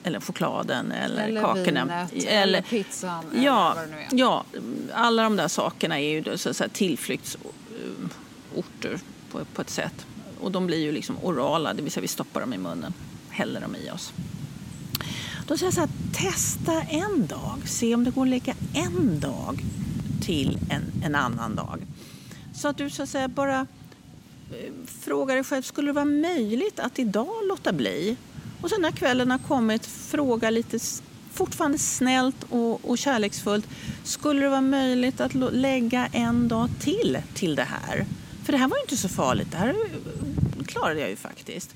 eller 0.04 0.20
chokladen 0.20 0.92
eller, 0.92 1.28
eller 1.28 1.42
kakorna. 1.42 1.86
Vinet, 1.86 2.14
eller, 2.14 2.42
eller 2.42 2.62
pizzan. 2.62 3.26
Ja, 3.36 3.72
eller 3.72 3.82
vad 3.82 3.90
det 3.90 3.96
nu 3.96 4.02
är. 4.02 4.08
ja, 4.20 4.46
alla 4.94 5.24
de 5.24 5.36
där 5.36 5.48
sakerna 5.48 6.00
är 6.00 6.10
ju 6.10 6.38
så, 6.38 6.54
så 6.54 6.64
här, 6.64 6.70
tillflyktsorter 6.70 9.00
på, 9.32 9.46
på 9.46 9.62
ett 9.62 9.70
sätt. 9.70 10.06
Och 10.40 10.52
de 10.52 10.68
blir 10.68 10.78
ju 10.78 10.92
liksom 10.92 11.18
orala, 11.24 11.74
det 11.74 11.82
vill 11.82 11.92
säga 11.92 12.02
vi 12.02 12.08
stoppar 12.08 12.42
dem 12.42 12.54
i 12.54 12.58
munnen, 12.58 12.94
häller 13.30 13.62
dem 13.62 13.76
i 13.76 13.92
oss. 13.92 14.14
Då 15.48 15.58
säger 15.58 15.68
jag 15.68 15.74
så 15.74 15.80
här, 15.80 15.90
testa 16.14 16.82
en 16.82 17.28
dag, 17.28 17.58
se 17.66 17.96
om 17.96 18.04
det 18.04 18.12
går 18.12 18.22
att 18.22 18.30
lägga 18.30 18.54
en 18.74 19.20
dag 19.20 19.64
till 20.22 20.60
en, 20.70 20.84
en 21.04 21.16
annan 21.16 21.56
dag. 21.56 21.80
Så 22.56 22.68
att 22.68 22.78
du 22.78 22.90
så 22.90 23.04
att 23.04 23.10
säga 23.10 23.28
bara 23.28 23.60
eh, 24.52 24.74
frågar 24.88 25.36
dig 25.36 25.44
själv, 25.44 25.62
skulle 25.62 25.88
det 25.88 25.94
vara 25.94 26.06
möjligt 26.06 26.80
att 26.80 27.00
idag 27.00 27.48
låta 27.48 27.74
bli? 27.74 28.18
Och 28.62 28.70
sen 28.70 28.82
när 28.82 28.92
kvällen 28.92 29.32
har 29.32 29.38
kommit, 29.38 29.86
fråga 29.86 30.50
lite 30.50 30.80
fortfarande 31.34 31.78
snällt 31.78 32.44
och, 32.50 32.90
och 32.90 32.98
kärleksfullt. 32.98 33.68
Skulle 34.04 34.42
det 34.42 34.50
vara 34.50 34.62
möjligt 34.62 35.22
att 35.22 35.34
lägga 35.52 36.08
en 36.12 36.48
dag 36.48 36.70
till 36.80 37.18
till 37.34 37.56
det 37.56 37.64
här? 37.64 38.06
För 38.50 38.54
det 38.54 38.58
här 38.58 38.68
var 38.68 38.78
ju 38.78 38.82
inte 38.82 38.98
så 38.98 39.10
farligt. 39.10 39.52
Det 39.52 39.58
här 39.58 39.76
klarade 40.66 41.00
jag 41.00 41.10
ju 41.10 41.16
faktiskt. 41.16 41.76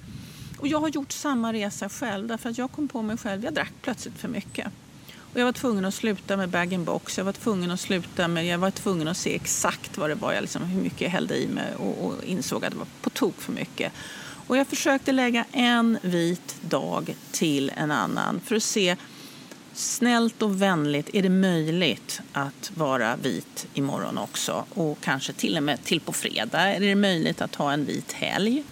Och 0.58 0.68
jag 0.68 0.80
har 0.80 0.90
gjort 0.90 1.12
samma 1.12 1.54
resa 1.54 1.90
själv 1.90 2.28
därför 2.28 2.50
att 2.50 2.58
jag 2.58 2.72
kom 2.72 2.88
på 2.88 3.02
mig 3.02 3.18
själv, 3.18 3.44
jag 3.44 3.54
drack 3.54 3.74
plötsligt 3.82 4.18
för 4.18 4.28
mycket. 4.28 4.68
Och 5.18 5.40
jag 5.40 5.46
var 5.46 5.52
tvungen 5.52 5.86
att 5.86 5.94
sluta 5.94 6.38
med 6.38 6.50
bag-in-box, 6.50 7.18
jag 7.18 7.26
var 7.26 7.34
tvungen 7.34 7.72
att 7.72 7.80
sluta 7.80 8.28
med, 8.28 8.46
jag 8.46 8.58
var 8.58 8.72
tvungen 8.72 9.08
att 9.08 9.18
se 9.18 9.36
exakt 9.36 9.98
vad 9.98 10.10
det 10.10 10.16
var, 10.16 10.34
jag 10.34 10.42
liksom, 10.42 10.64
hur 10.64 10.82
mycket 10.82 11.02
jag 11.02 11.10
hällde 11.10 11.38
i 11.38 11.48
mig 11.48 11.76
och, 11.76 12.06
och 12.06 12.24
insåg 12.24 12.66
att 12.66 12.72
det 12.72 12.78
var 12.78 12.88
på 13.02 13.10
tok 13.10 13.42
för 13.42 13.52
mycket. 13.52 13.94
Och 14.48 14.58
jag 14.58 14.68
försökte 14.68 15.12
lägga 15.12 15.46
en 15.52 15.98
vit 16.02 16.56
dag 16.62 17.16
till 17.32 17.72
en 17.76 17.92
annan 17.92 18.42
för 18.46 18.56
att 18.56 18.64
se 18.64 18.96
snällt 19.74 20.42
och 20.42 20.62
vänligt 20.62 21.10
är 21.14 21.22
det 21.22 21.30
möjligt 21.30 22.22
att 22.34 22.72
vara 22.76 23.16
vit 23.16 23.68
imorgon 23.74 24.18
också 24.18 24.66
och 24.70 24.98
kanske 25.02 25.34
till 25.34 25.58
och 25.58 25.64
med 25.64 25.84
till 25.84 26.00
på 26.00 26.14
fredag 26.14 26.62
är 26.62 26.80
det 26.80 26.96
möjligt 26.96 27.42
att 27.42 27.56
ha 27.56 27.74
en 27.74 27.86
vit 27.86 28.12
helg. 28.12 28.64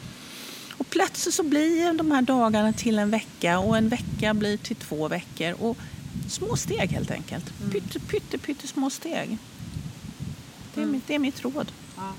Och 0.72 0.90
plötsligt 0.90 1.36
så 1.36 1.44
blir 1.44 1.94
de 1.94 2.12
här 2.12 2.22
dagarna 2.22 2.74
till 2.74 3.00
en 3.00 3.12
vecka 3.12 3.60
och 3.60 3.78
en 3.78 3.90
vecka 3.90 4.34
blir 4.34 4.58
till 4.58 4.76
två 4.76 5.08
veckor. 5.08 5.56
Och 5.60 5.78
små 6.30 6.56
steg 6.56 6.92
helt 6.92 7.12
enkelt. 7.12 7.46
Mm. 7.60 7.72
Pytte, 7.72 8.00
pytte, 8.00 8.38
pytte 8.38 8.68
små 8.68 8.90
steg. 8.90 9.38
Det 10.74 10.82
är, 10.82 10.84
mm. 10.84 10.92
mitt, 10.92 11.08
det 11.08 11.16
är 11.16 11.20
mitt 11.20 11.44
råd. 11.44 11.72
Ja. 11.98 12.14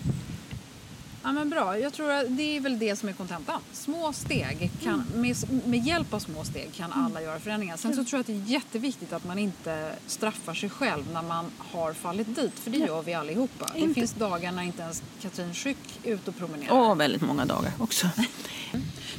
Ja, 1.22 1.32
men 1.32 1.50
bra. 1.50 1.78
Jag 1.78 1.92
tror 1.92 2.10
att 2.10 2.24
det 2.28 2.56
är 2.56 2.60
väl 2.60 2.78
det 2.78 2.96
som 2.96 3.08
är 3.08 3.12
kontentan. 3.12 3.60
Små 3.72 4.12
steg, 4.12 4.70
kan, 4.82 4.94
mm. 4.94 5.20
med, 5.20 5.36
med 5.66 5.86
hjälp 5.86 6.14
av 6.14 6.18
små 6.18 6.44
steg 6.44 6.74
kan 6.74 6.92
mm. 6.92 7.06
alla 7.06 7.22
göra 7.22 7.40
förändringar. 7.40 7.76
Sen 7.76 7.96
så 7.96 8.04
tror 8.04 8.18
jag 8.18 8.20
att 8.20 8.26
det 8.26 8.32
är 8.32 8.52
jätteviktigt 8.54 9.12
att 9.12 9.24
man 9.24 9.38
inte 9.38 9.92
straffar 10.06 10.54
sig 10.54 10.70
själv 10.70 11.04
när 11.12 11.22
man 11.22 11.50
har 11.58 11.92
fallit 11.92 12.36
dit. 12.36 12.58
För 12.58 12.70
det 12.70 12.78
ja. 12.78 12.86
gör 12.86 13.02
vi 13.02 13.14
allihopa. 13.14 13.66
Inte. 13.74 13.88
Det 13.88 13.94
finns 13.94 14.12
dagar 14.12 14.52
när 14.52 14.62
inte 14.62 14.82
ens 14.82 15.02
Katrin 15.22 15.52
Schück 15.52 15.76
är 16.04 16.12
ute 16.12 16.30
och 16.30 16.36
promenerar. 16.36 16.74
Åh, 16.74 16.96
väldigt 16.96 17.22
många 17.22 17.44
dagar 17.44 17.72
också. 17.78 18.08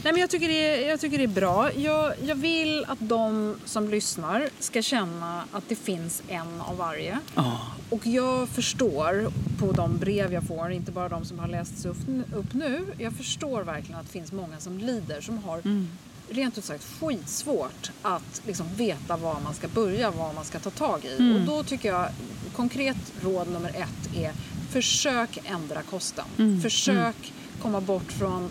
Nej, 0.04 0.14
men 0.14 0.18
jag, 0.18 0.30
tycker 0.30 0.48
det 0.48 0.86
är, 0.86 0.90
jag 0.90 1.00
tycker 1.00 1.18
det 1.18 1.24
är 1.24 1.28
bra. 1.28 1.74
Jag, 1.74 2.14
jag 2.24 2.36
vill 2.36 2.86
att 2.88 2.98
de 3.00 3.56
som 3.66 3.90
lyssnar 3.90 4.50
ska 4.60 4.82
känna 4.82 5.44
att 5.52 5.70
det 5.70 5.76
finns 5.76 6.24
en 6.28 6.62
av 6.62 6.78
varje. 6.78 7.20
Oh. 7.36 7.62
Och 7.90 8.08
jag 8.08 8.50
förstår 8.50 9.32
på 9.68 9.72
de 9.72 9.98
brev 9.98 10.34
jag 10.34 10.44
får, 10.44 10.72
inte 10.72 10.92
bara 10.92 11.10
de 11.10 11.26
som 11.26 11.40
har 11.40 11.48
lästs 11.48 11.86
upp, 11.86 12.54
nu. 12.54 12.86
Jag 12.98 13.14
förstår 13.14 13.64
verkligen 13.64 14.00
att 14.00 14.06
det 14.06 14.12
finns 14.12 14.32
många 14.32 14.60
som 14.60 14.78
lider, 14.78 15.22
som 15.22 15.38
har 15.38 15.60
mm. 15.66 15.88
rent 16.30 16.58
ut 16.58 16.66
sagt 16.66 16.84
skitsvårt 16.84 17.92
att 18.02 18.42
liksom 18.48 18.68
veta 18.76 19.18
var 19.18 19.40
man 19.44 19.54
ska 19.54 19.68
börja, 19.68 20.12
vad 20.12 20.36
man 20.36 20.46
ska 20.46 20.60
ta 20.60 20.70
tag 20.70 21.06
i. 21.06 21.18
Mm. 21.18 21.36
Och 21.36 21.42
då 21.48 21.64
tycker 21.64 21.90
jag, 21.90 22.08
konkret 22.56 23.14
råd 23.22 23.48
nummer 23.48 23.70
ett 23.70 24.16
är 24.16 24.32
försök 24.70 25.40
ändra 25.44 25.82
kosten. 25.82 26.26
Mm. 26.38 26.62
Försök 26.62 26.98
mm. 26.98 27.62
komma 27.62 27.82
bort 27.82 28.12
från 28.12 28.50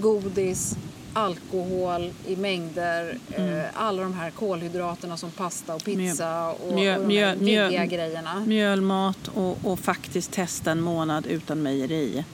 godis, 0.00 0.76
alkohol 1.12 2.12
i 2.26 2.36
mängder, 2.36 3.18
mm. 3.36 3.58
eh, 3.58 3.64
alla 3.74 4.02
de 4.02 4.14
här 4.14 4.30
kolhydraterna 4.30 5.16
som 5.16 5.30
pasta 5.30 5.74
och 5.74 5.84
pizza 5.84 6.50
och, 6.50 6.74
mjöl, 6.74 7.00
och 7.00 7.08
de 7.08 7.18
här 7.18 7.36
mjöl, 7.36 7.86
grejerna. 7.86 8.40
Mjölmat 8.46 9.28
och, 9.34 9.58
och 9.64 9.78
faktiskt 9.78 10.32
testa 10.32 10.70
en 10.70 10.80
månad 10.80 11.26
utan 11.26 11.62
mejeri. 11.62 12.24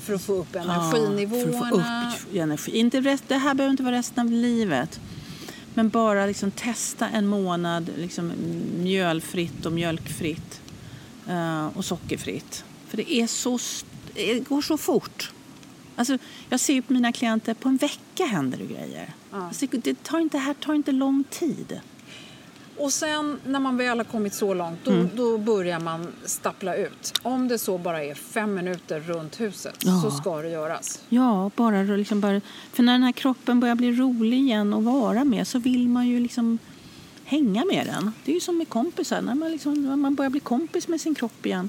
För 0.00 0.14
att 0.14 0.22
få 0.22 0.32
upp 0.32 0.56
energinivåerna? 0.56 1.52
Ja, 1.52 1.58
för 1.58 1.76
att 1.76 2.18
få 2.18 2.28
upp 2.28 2.36
energi. 2.36 2.78
Inte 2.78 3.00
rest, 3.00 3.24
det 3.28 3.36
här 3.36 3.54
behöver 3.54 3.70
inte 3.70 3.82
vara 3.82 3.96
resten 3.96 4.26
av 4.26 4.32
livet. 4.32 5.00
Men 5.74 5.88
bara 5.88 6.26
liksom 6.26 6.50
testa 6.50 7.08
en 7.08 7.26
månad 7.26 7.90
liksom 7.96 8.32
mjölfritt 8.78 9.66
och 9.66 9.72
mjölkfritt 9.72 10.60
uh, 11.28 11.66
och 11.66 11.84
sockerfritt. 11.84 12.64
För 12.88 12.96
det, 12.96 13.12
är 13.12 13.26
så, 13.26 13.58
det 14.14 14.40
går 14.40 14.62
så 14.62 14.78
fort. 14.78 15.32
Alltså, 15.98 16.18
jag 16.48 16.60
ser 16.60 16.80
på 16.80 16.92
mina 16.92 17.12
klienter, 17.12 17.54
på 17.54 17.68
en 17.68 17.76
vecka 17.76 18.24
händer 18.24 18.58
det 18.58 18.64
grejer. 18.64 19.10
Ja. 19.30 19.46
Alltså, 19.46 19.66
det 19.70 20.02
tar 20.02 20.18
inte, 20.18 20.38
här 20.38 20.54
tar 20.54 20.74
inte 20.74 20.92
lång 20.92 21.24
tid. 21.30 21.80
Och 22.76 22.92
sen 22.92 23.38
när 23.46 23.60
man 23.60 23.76
väl 23.76 23.98
har 23.98 24.04
kommit 24.04 24.34
så 24.34 24.54
långt, 24.54 24.78
då, 24.84 24.90
mm. 24.90 25.08
då 25.14 25.38
börjar 25.38 25.80
man 25.80 26.12
stappla 26.24 26.74
ut. 26.74 27.12
Om 27.22 27.48
det 27.48 27.58
så 27.58 27.78
bara 27.78 28.04
är 28.04 28.14
fem 28.14 28.54
minuter 28.54 29.00
runt 29.00 29.40
huset 29.40 29.76
ja. 29.84 30.00
så 30.02 30.10
ska 30.10 30.42
det 30.42 30.48
göras. 30.48 31.00
Ja, 31.08 31.50
bara, 31.56 31.82
liksom 31.82 32.20
bara, 32.20 32.40
för 32.72 32.82
när 32.82 32.92
den 32.92 33.02
här 33.02 33.12
kroppen 33.12 33.60
börjar 33.60 33.74
bli 33.74 33.92
rolig 33.92 34.38
igen 34.38 34.74
och 34.74 34.84
vara 34.84 35.24
med 35.24 35.46
så 35.46 35.58
vill 35.58 35.88
man 35.88 36.06
ju 36.06 36.20
liksom 36.20 36.58
hänga 37.24 37.64
med 37.64 37.86
den. 37.86 38.12
Det 38.24 38.30
är 38.30 38.34
ju 38.34 38.40
som 38.40 38.58
med 38.58 38.68
kompisar, 38.68 39.20
när 39.22 39.34
man, 39.34 39.52
liksom, 39.52 39.82
när 39.82 39.96
man 39.96 40.14
börjar 40.14 40.30
bli 40.30 40.40
kompis 40.40 40.88
med 40.88 41.00
sin 41.00 41.14
kropp 41.14 41.46
igen 41.46 41.68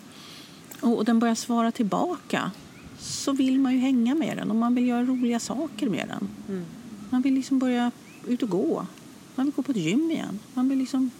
och, 0.81 0.97
och 0.97 1.05
den 1.05 1.19
börjar 1.19 1.35
svara 1.35 1.71
tillbaka 1.71 2.51
så 2.99 3.31
vill 3.31 3.59
man 3.59 3.73
ju 3.73 3.79
hänga 3.79 4.15
med 4.15 4.37
den 4.37 4.49
och 4.49 4.55
man 4.55 4.75
vill 4.75 4.87
göra 4.87 5.03
roliga 5.03 5.39
saker 5.39 5.89
med 5.89 6.07
den. 6.07 6.27
Mm. 6.49 6.65
Man 7.09 7.21
vill 7.21 7.33
liksom 7.33 7.59
börja 7.59 7.91
ut 8.27 8.43
och 8.43 8.49
gå. 8.49 8.85
Man 9.35 9.45
vill 9.45 9.55
gå 9.55 9.61
på 9.61 9.71
ett 9.71 9.77
gym 9.77 10.11
igen. 10.11 10.39
Man 10.53 10.69
vill 10.69 10.77
liksom 10.77 11.11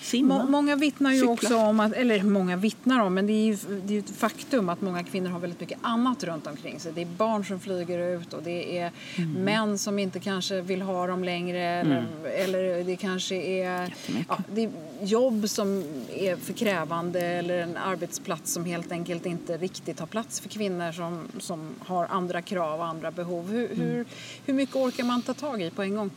simma, 0.00 0.38
Må, 0.44 0.50
många 0.50 0.76
vittnar 0.76 1.10
ju 1.12 1.16
cykla. 1.18 1.32
också 1.32 1.56
om 1.56 1.80
att, 1.80 1.92
eller 1.92 2.22
många 2.22 2.56
vittnar 2.56 3.00
om, 3.00 3.14
men 3.14 3.26
det 3.26 3.32
är 3.32 3.46
ju 3.46 3.56
det 3.86 3.94
är 3.94 3.98
ett 3.98 4.10
faktum 4.10 4.68
att 4.68 4.80
många 4.80 5.04
kvinnor 5.04 5.30
har 5.30 5.38
väldigt 5.38 5.60
mycket 5.60 5.78
annat 5.82 6.24
runt 6.24 6.46
omkring 6.46 6.80
sig. 6.80 6.92
Det 6.92 7.00
är 7.00 7.06
barn 7.06 7.44
som 7.44 7.60
flyger 7.60 7.98
ut 7.98 8.32
och 8.32 8.42
det 8.42 8.78
är 8.78 8.92
Mm. 9.16 9.32
män 9.32 9.78
som 9.78 9.98
inte 9.98 10.20
kanske 10.20 10.60
vill 10.60 10.82
ha 10.82 11.06
dem 11.06 11.24
längre 11.24 11.60
eller, 11.62 12.04
eller 12.24 12.84
det 12.84 12.96
kanske 12.96 13.34
är 13.36 13.94
ja, 14.28 14.38
det 14.54 14.62
är 14.64 14.70
jobb 15.02 15.48
som 15.48 15.84
är 16.16 16.36
för 16.36 16.52
krävande 16.52 17.20
eller 17.20 17.58
en 17.58 17.76
arbetsplats 17.76 18.52
som 18.52 18.64
helt 18.64 18.92
enkelt 18.92 19.26
inte 19.26 19.56
riktigt 19.56 20.00
har 20.00 20.06
plats 20.06 20.40
för 20.40 20.48
kvinnor 20.48 20.92
som, 20.92 21.20
som 21.38 21.68
har 21.86 22.06
andra 22.06 22.42
krav 22.42 22.80
och 22.80 22.86
andra 22.86 23.10
behov. 23.10 23.50
Hur, 23.50 23.66
Mm. 23.72 23.86
hur, 23.88 24.04
hur 24.46 24.54
mycket 24.54 24.76
orkar 24.76 25.04
man 25.04 25.22
ta 25.22 25.34
tag 25.34 25.62
i 25.62 25.70
på 25.70 25.82
en 25.82 25.94
gång? 25.94 26.10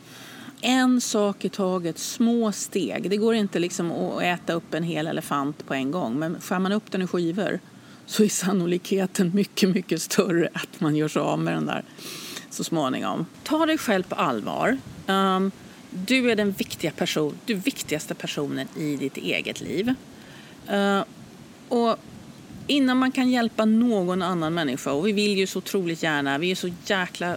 En 0.60 1.00
sak 1.00 1.44
i 1.44 1.48
taget, 1.48 1.98
små 1.98 2.52
steg. 2.52 3.10
Det 3.10 3.16
går 3.16 3.34
inte 3.34 3.58
liksom 3.58 3.92
att 3.92 4.22
äta 4.22 4.52
upp 4.52 4.74
en 4.74 4.82
hel 4.82 5.06
elefant 5.06 5.66
på 5.66 5.74
en 5.74 5.90
gång. 5.90 6.18
Men 6.18 6.40
skär 6.40 6.58
man 6.58 6.72
upp 6.72 6.90
den 6.90 7.02
i 7.02 7.06
skivor 7.06 7.60
så 8.06 8.24
är 8.24 8.28
sannolikheten 8.28 9.30
mycket, 9.34 9.68
mycket 9.68 10.02
större 10.02 10.48
att 10.52 10.80
man 10.80 10.96
gör 10.96 11.08
sig 11.08 11.22
av 11.22 11.38
med 11.38 11.54
den 11.54 11.66
där 11.66 11.84
så 12.50 12.64
småningom. 12.64 13.26
Ta 13.42 13.66
dig 13.66 13.78
själv 13.78 14.02
på 14.02 14.14
allvar. 14.14 14.78
Um, 15.06 15.50
du 15.90 16.30
är 16.30 16.36
den 16.36 16.52
viktiga 16.52 16.90
person, 16.90 17.34
du 17.44 17.54
viktigaste 17.54 18.14
personen 18.14 18.68
i 18.76 18.96
ditt 18.96 19.16
eget 19.16 19.60
liv. 19.60 19.94
Uh, 20.72 21.02
och 21.68 21.96
innan 22.66 22.96
man 22.96 23.12
kan 23.12 23.30
hjälpa 23.30 23.64
någon 23.64 24.22
annan 24.22 24.54
människa, 24.54 24.92
och 24.92 25.06
vi 25.06 25.12
vill 25.12 25.38
ju 25.38 25.46
så 25.46 25.58
otroligt 25.58 26.02
gärna, 26.02 26.38
vi 26.38 26.50
är 26.50 26.54
så 26.54 26.70
jäkla 26.86 27.36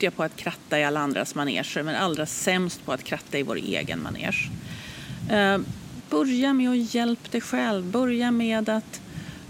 duktiga 0.00 0.10
på 0.10 0.22
att 0.22 0.36
kratta 0.36 0.78
i 0.78 0.84
alla 0.84 1.00
andras 1.00 1.34
maneger, 1.34 1.82
men 1.82 1.94
allra 1.94 2.26
sämst 2.26 2.84
på 2.84 2.92
att 2.92 3.04
kratta 3.04 3.38
i 3.38 3.42
vår 3.42 3.56
egen 3.56 4.02
manege. 4.02 4.50
Eh, 5.30 5.58
börja 6.10 6.52
med 6.52 6.70
att 6.70 6.94
hjälpa 6.94 7.28
dig 7.30 7.40
själv, 7.40 7.84
börja 7.84 8.30
med 8.30 8.68
att, 8.68 9.00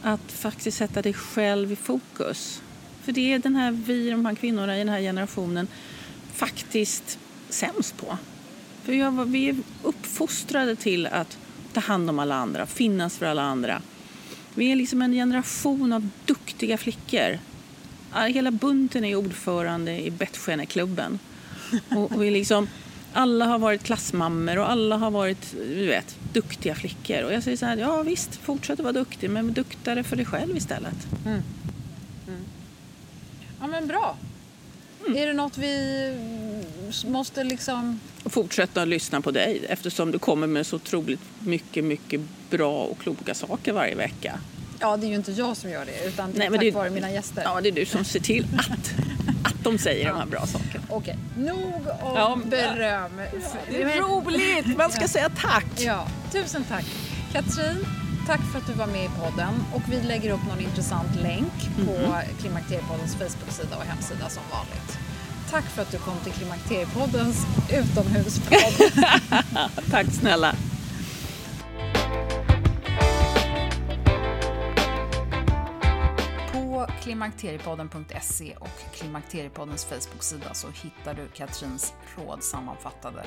att 0.03 0.33
faktiskt 0.33 0.77
sätta 0.77 1.03
dig 1.03 1.13
själv 1.13 1.73
i 1.73 1.77
fokus. 1.77 2.63
För 3.03 3.13
det 3.13 3.33
är 3.33 3.39
den 3.39 3.57
här, 3.57 3.71
vi, 3.73 4.11
de 4.11 4.27
här 4.27 4.35
kvinnorna 4.35 4.77
i 4.77 4.79
den 4.79 4.89
här 4.89 5.01
generationen, 5.01 5.69
faktiskt 6.35 7.19
sämst 7.49 7.97
på. 7.97 8.19
För 8.85 8.93
vi, 8.93 9.31
vi 9.31 9.49
är 9.49 9.57
uppfostrade 9.83 10.77
till 10.77 11.07
att 11.07 11.39
ta 11.73 11.81
hand 11.81 12.11
om 12.11 12.19
alla 12.19 12.35
andra, 12.35 12.67
finnas 12.67 13.19
för 13.19 13.27
alla 13.27 13.43
andra. 13.43 13.83
Vi 14.55 14.73
är 14.73 14.77
liksom 14.77 15.03
en 15.03 15.13
generation 15.13 15.93
av 15.93 16.09
duktiga 16.27 16.79
flickor. 16.79 17.39
Hela 18.13 18.51
bunten 18.51 19.05
är 19.05 19.15
ordförande 19.15 20.07
i 20.07 20.11
Bettskärneklubben. 20.11 21.19
Och, 21.91 22.13
och 22.13 22.23
vi 22.23 22.31
liksom, 22.31 22.69
alla 23.13 23.45
har 23.45 23.59
varit 23.59 23.83
klassmammor 23.83 24.59
och 24.59 24.71
alla 24.71 24.97
har 24.97 25.11
varit 25.11 25.53
du 25.53 25.87
vet, 25.87 26.17
duktiga 26.33 26.75
flickor. 26.75 27.23
Och 27.23 27.33
jag 27.33 27.43
säger 27.43 27.57
så 27.57 27.67
här, 27.67 27.77
ja 27.77 28.03
visst, 28.03 28.37
fortsätt 28.37 28.79
att 28.81 28.85
vara 28.85 28.93
duktig, 28.93 29.31
men 29.31 29.53
duktare 29.53 30.03
för 30.03 30.17
dig 30.17 30.25
själv 30.25 30.57
istället. 30.57 31.07
Ja 33.61 33.67
men 33.67 33.87
bra. 33.87 34.17
Är 35.17 35.27
det 35.27 35.33
något 35.33 35.59
vi 35.59 36.15
måste 37.07 37.45
liksom... 37.45 38.01
Fortsätta 38.25 38.83
att 38.83 38.89
lyssna 38.89 39.21
på 39.21 39.31
dig 39.31 39.67
eftersom 39.69 40.11
du 40.11 40.19
kommer 40.19 40.47
med 40.47 40.67
så 40.67 40.77
otroligt 40.77 41.21
mycket, 41.39 41.85
mycket 41.85 42.21
bra 42.51 42.85
och 42.85 42.99
kloka 42.99 43.35
saker 43.35 43.73
varje 43.73 43.95
vecka. 43.95 44.41
Ja, 44.81 44.97
det 44.97 45.07
är 45.07 45.09
ju 45.09 45.14
inte 45.14 45.33
jag 45.33 45.57
som 45.57 45.70
gör 45.70 45.85
det 45.85 46.09
utan 46.09 46.33
det 46.33 46.37
är 46.37 46.39
Nej, 46.39 46.51
men 46.51 46.59
tack 46.59 46.64
det- 46.66 46.70
vare 46.70 46.91
mina 46.91 47.11
gäster. 47.11 47.43
Ja, 47.45 47.61
det 47.61 47.68
är 47.68 47.72
du 47.72 47.85
som 47.87 48.05
ser 48.05 48.20
till 48.20 48.47
att, 48.59 48.93
att 49.47 49.64
de 49.64 49.78
säger 49.78 50.09
de 50.09 50.16
här 50.18 50.26
bra 50.26 50.47
sakerna. 50.47 50.85
Okej, 50.89 51.16
nog 51.37 51.74
om 52.03 52.14
Ja, 52.16 52.39
beröm. 52.45 53.11
Det 53.70 53.83
är 53.83 54.01
roligt! 54.01 54.76
Man 54.78 54.91
ska 54.91 55.09
säga 55.09 55.31
tack! 55.37 55.66
Ja, 55.76 56.07
tusen 56.33 56.64
tack. 56.68 56.85
Katrin, 57.33 57.87
tack 58.26 58.41
för 58.53 58.59
att 58.59 58.66
du 58.66 58.72
var 58.72 58.87
med 58.87 59.05
i 59.05 59.09
podden. 59.20 59.64
Och 59.74 59.83
vi 59.91 60.01
lägger 60.09 60.31
upp 60.31 60.41
någon 60.49 60.61
intressant 60.61 61.16
länk 61.22 61.53
på 61.76 61.83
Mhm. 61.93 62.12
Klimakteriepoddens 62.41 63.14
Facebook-sida 63.14 63.76
och 63.76 63.85
hemsida 63.85 64.28
som 64.28 64.43
vanligt. 64.53 64.99
Tack 65.51 65.64
för 65.64 65.83
att 65.83 65.91
du 65.91 65.99
kom 65.99 66.14
till 66.24 66.33
Klimakteriepoddens 66.33 67.37
utomhuspodd. 67.72 68.91
Tack 69.91 70.07
snälla. 70.20 70.55
klimakteriepodden.se 77.11 78.57
och 78.61 78.95
Klimakteriepoddens 78.95 79.85
Facebook-sida 79.85 80.55
så 80.55 80.69
hittar 80.69 81.15
du 81.15 81.29
Katrins 81.29 81.95
råd 82.17 82.43
sammanfattade 82.43 83.27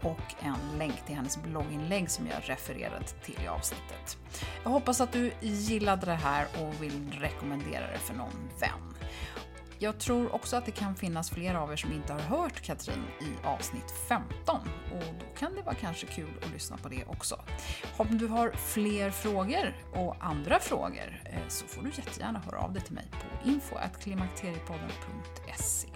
och 0.00 0.34
en 0.40 0.78
länk 0.78 1.06
till 1.06 1.14
hennes 1.14 1.42
blogginlägg 1.42 2.10
som 2.10 2.26
jag 2.26 2.36
refererade 2.42 3.04
till 3.24 3.38
i 3.44 3.48
avsnittet. 3.48 4.18
Jag 4.62 4.70
hoppas 4.70 5.00
att 5.00 5.12
du 5.12 5.32
gillade 5.40 6.06
det 6.06 6.14
här 6.14 6.46
och 6.60 6.82
vill 6.82 7.12
rekommendera 7.20 7.92
det 7.92 7.98
för 7.98 8.14
någon 8.14 8.50
vän. 8.60 8.94
Jag 9.78 9.98
tror 9.98 10.34
också 10.34 10.56
att 10.56 10.66
det 10.66 10.72
kan 10.72 10.94
finnas 10.94 11.30
flera 11.30 11.62
av 11.62 11.72
er 11.72 11.76
som 11.76 11.92
inte 11.92 12.12
har 12.12 12.20
hört 12.20 12.60
Katrin 12.60 13.04
i 13.20 13.46
avsnitt 13.46 13.90
15 14.08 14.60
och 14.92 15.14
då 15.20 15.26
kan 15.38 15.54
det 15.54 15.62
vara 15.62 15.74
kanske 15.74 16.06
kul 16.06 16.30
att 16.42 16.52
lyssna 16.52 16.76
på 16.76 16.88
det 16.88 17.04
också. 17.06 17.40
Om 17.96 18.18
du 18.18 18.26
har 18.26 18.50
fler 18.50 19.10
frågor 19.10 19.76
och 19.92 20.16
andra 20.20 20.60
frågor 20.60 21.22
eh, 21.24 21.38
så 21.48 21.66
får 21.66 21.82
du 21.82 21.88
jättegärna 21.88 22.38
höra 22.38 22.58
av 22.58 22.72
dig 22.72 22.82
till 22.82 22.94
mig 22.94 23.06
på 23.10 23.48
info.klimakteriepodden.se. 23.48 25.88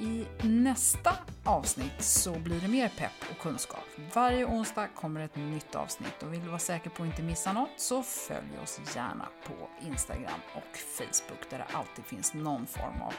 I 0.00 0.26
nästa 0.42 1.16
avsnitt 1.44 2.02
så 2.02 2.38
blir 2.38 2.60
det 2.60 2.68
mer 2.68 2.88
pepp 2.88 3.30
och 3.30 3.38
kunskap. 3.38 3.84
Varje 4.14 4.44
onsdag 4.44 4.88
kommer 4.94 5.20
ett 5.20 5.36
nytt 5.36 5.74
avsnitt 5.74 6.22
och 6.22 6.32
vill 6.32 6.40
du 6.40 6.48
vara 6.48 6.58
säker 6.58 6.90
på 6.90 7.02
att 7.02 7.08
inte 7.08 7.22
missa 7.22 7.52
något 7.52 7.70
så 7.76 8.02
följ 8.02 8.58
oss 8.62 8.80
gärna 8.96 9.28
på 9.46 9.86
Instagram 9.86 10.40
och 10.54 10.76
Facebook 10.76 11.50
där 11.50 11.58
det 11.58 11.76
alltid 11.76 12.04
finns 12.04 12.34
någon 12.34 12.66
form 12.66 13.02
av 13.02 13.14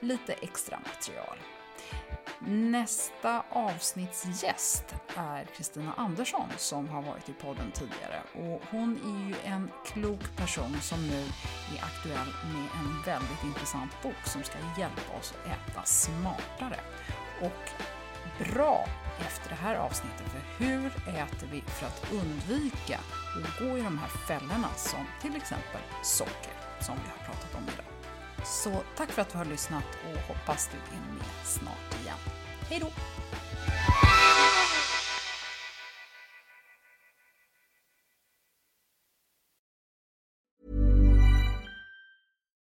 lite 0.00 0.32
extra 0.32 0.78
material. 0.78 1.36
Nästa 2.40 3.42
avsnittsgäst 3.50 4.94
är 5.16 5.44
Kristina 5.44 5.92
Andersson 5.96 6.48
som 6.56 6.88
har 6.88 7.02
varit 7.02 7.28
i 7.28 7.32
podden 7.32 7.70
tidigare 7.72 8.22
och 8.34 8.62
hon 8.70 8.96
är 8.96 9.28
ju 9.28 9.34
en 9.44 9.70
klok 9.86 10.36
person 10.36 10.80
som 10.80 11.06
nu 11.06 11.20
är 11.76 11.84
aktuell 11.84 12.28
med 12.52 12.68
en 12.80 13.02
väldigt 13.04 13.44
intressant 13.44 14.02
bok 14.02 14.26
som 14.26 14.42
ska 14.42 14.58
hjälpa 14.78 15.18
oss 15.20 15.34
att 15.34 15.46
äta 15.46 15.82
smartare 15.84 16.80
och 17.40 17.70
bra 18.38 18.86
efter 19.26 19.48
det 19.48 19.54
här 19.54 19.76
avsnittet. 19.76 20.26
För 20.28 20.64
hur 20.64 20.86
äter 21.08 21.48
vi 21.52 21.60
för 21.60 21.86
att 21.86 22.12
undvika 22.12 22.98
att 23.36 23.58
gå 23.58 23.78
i 23.78 23.82
de 23.82 23.98
här 23.98 24.08
fällorna 24.08 24.68
som 24.76 25.06
till 25.20 25.36
exempel 25.36 25.80
socker 26.02 26.52
som 26.80 26.94
vi 27.04 27.10
har 27.10 27.26
pratat 27.26 27.54
om 27.54 27.62
idag. 27.74 27.95
Så 28.44 28.82
tack 28.96 29.10
för 29.10 29.22
att 29.22 29.32
du 29.32 29.38
har 29.38 29.44
lyssnat 29.44 29.84
och 30.12 30.20
hoppas 30.20 30.68
du 30.72 30.96
är 30.96 31.00
med 31.14 31.24
snart 31.44 32.02
igen. 32.02 32.16
Hej 32.68 32.80
då! 32.80 32.90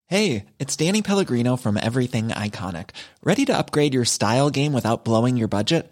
Hey, 0.07 0.45
it's 0.59 0.75
Danny 0.77 1.01
Pellegrino 1.01 1.57
from 1.57 1.77
Everything 1.77 2.27
Iconic. 2.29 2.91
Ready 3.23 3.43
to 3.45 3.57
upgrade 3.57 3.93
your 3.93 4.05
style 4.05 4.51
game 4.51 4.71
without 4.71 5.03
blowing 5.03 5.35
your 5.35 5.47
budget? 5.47 5.91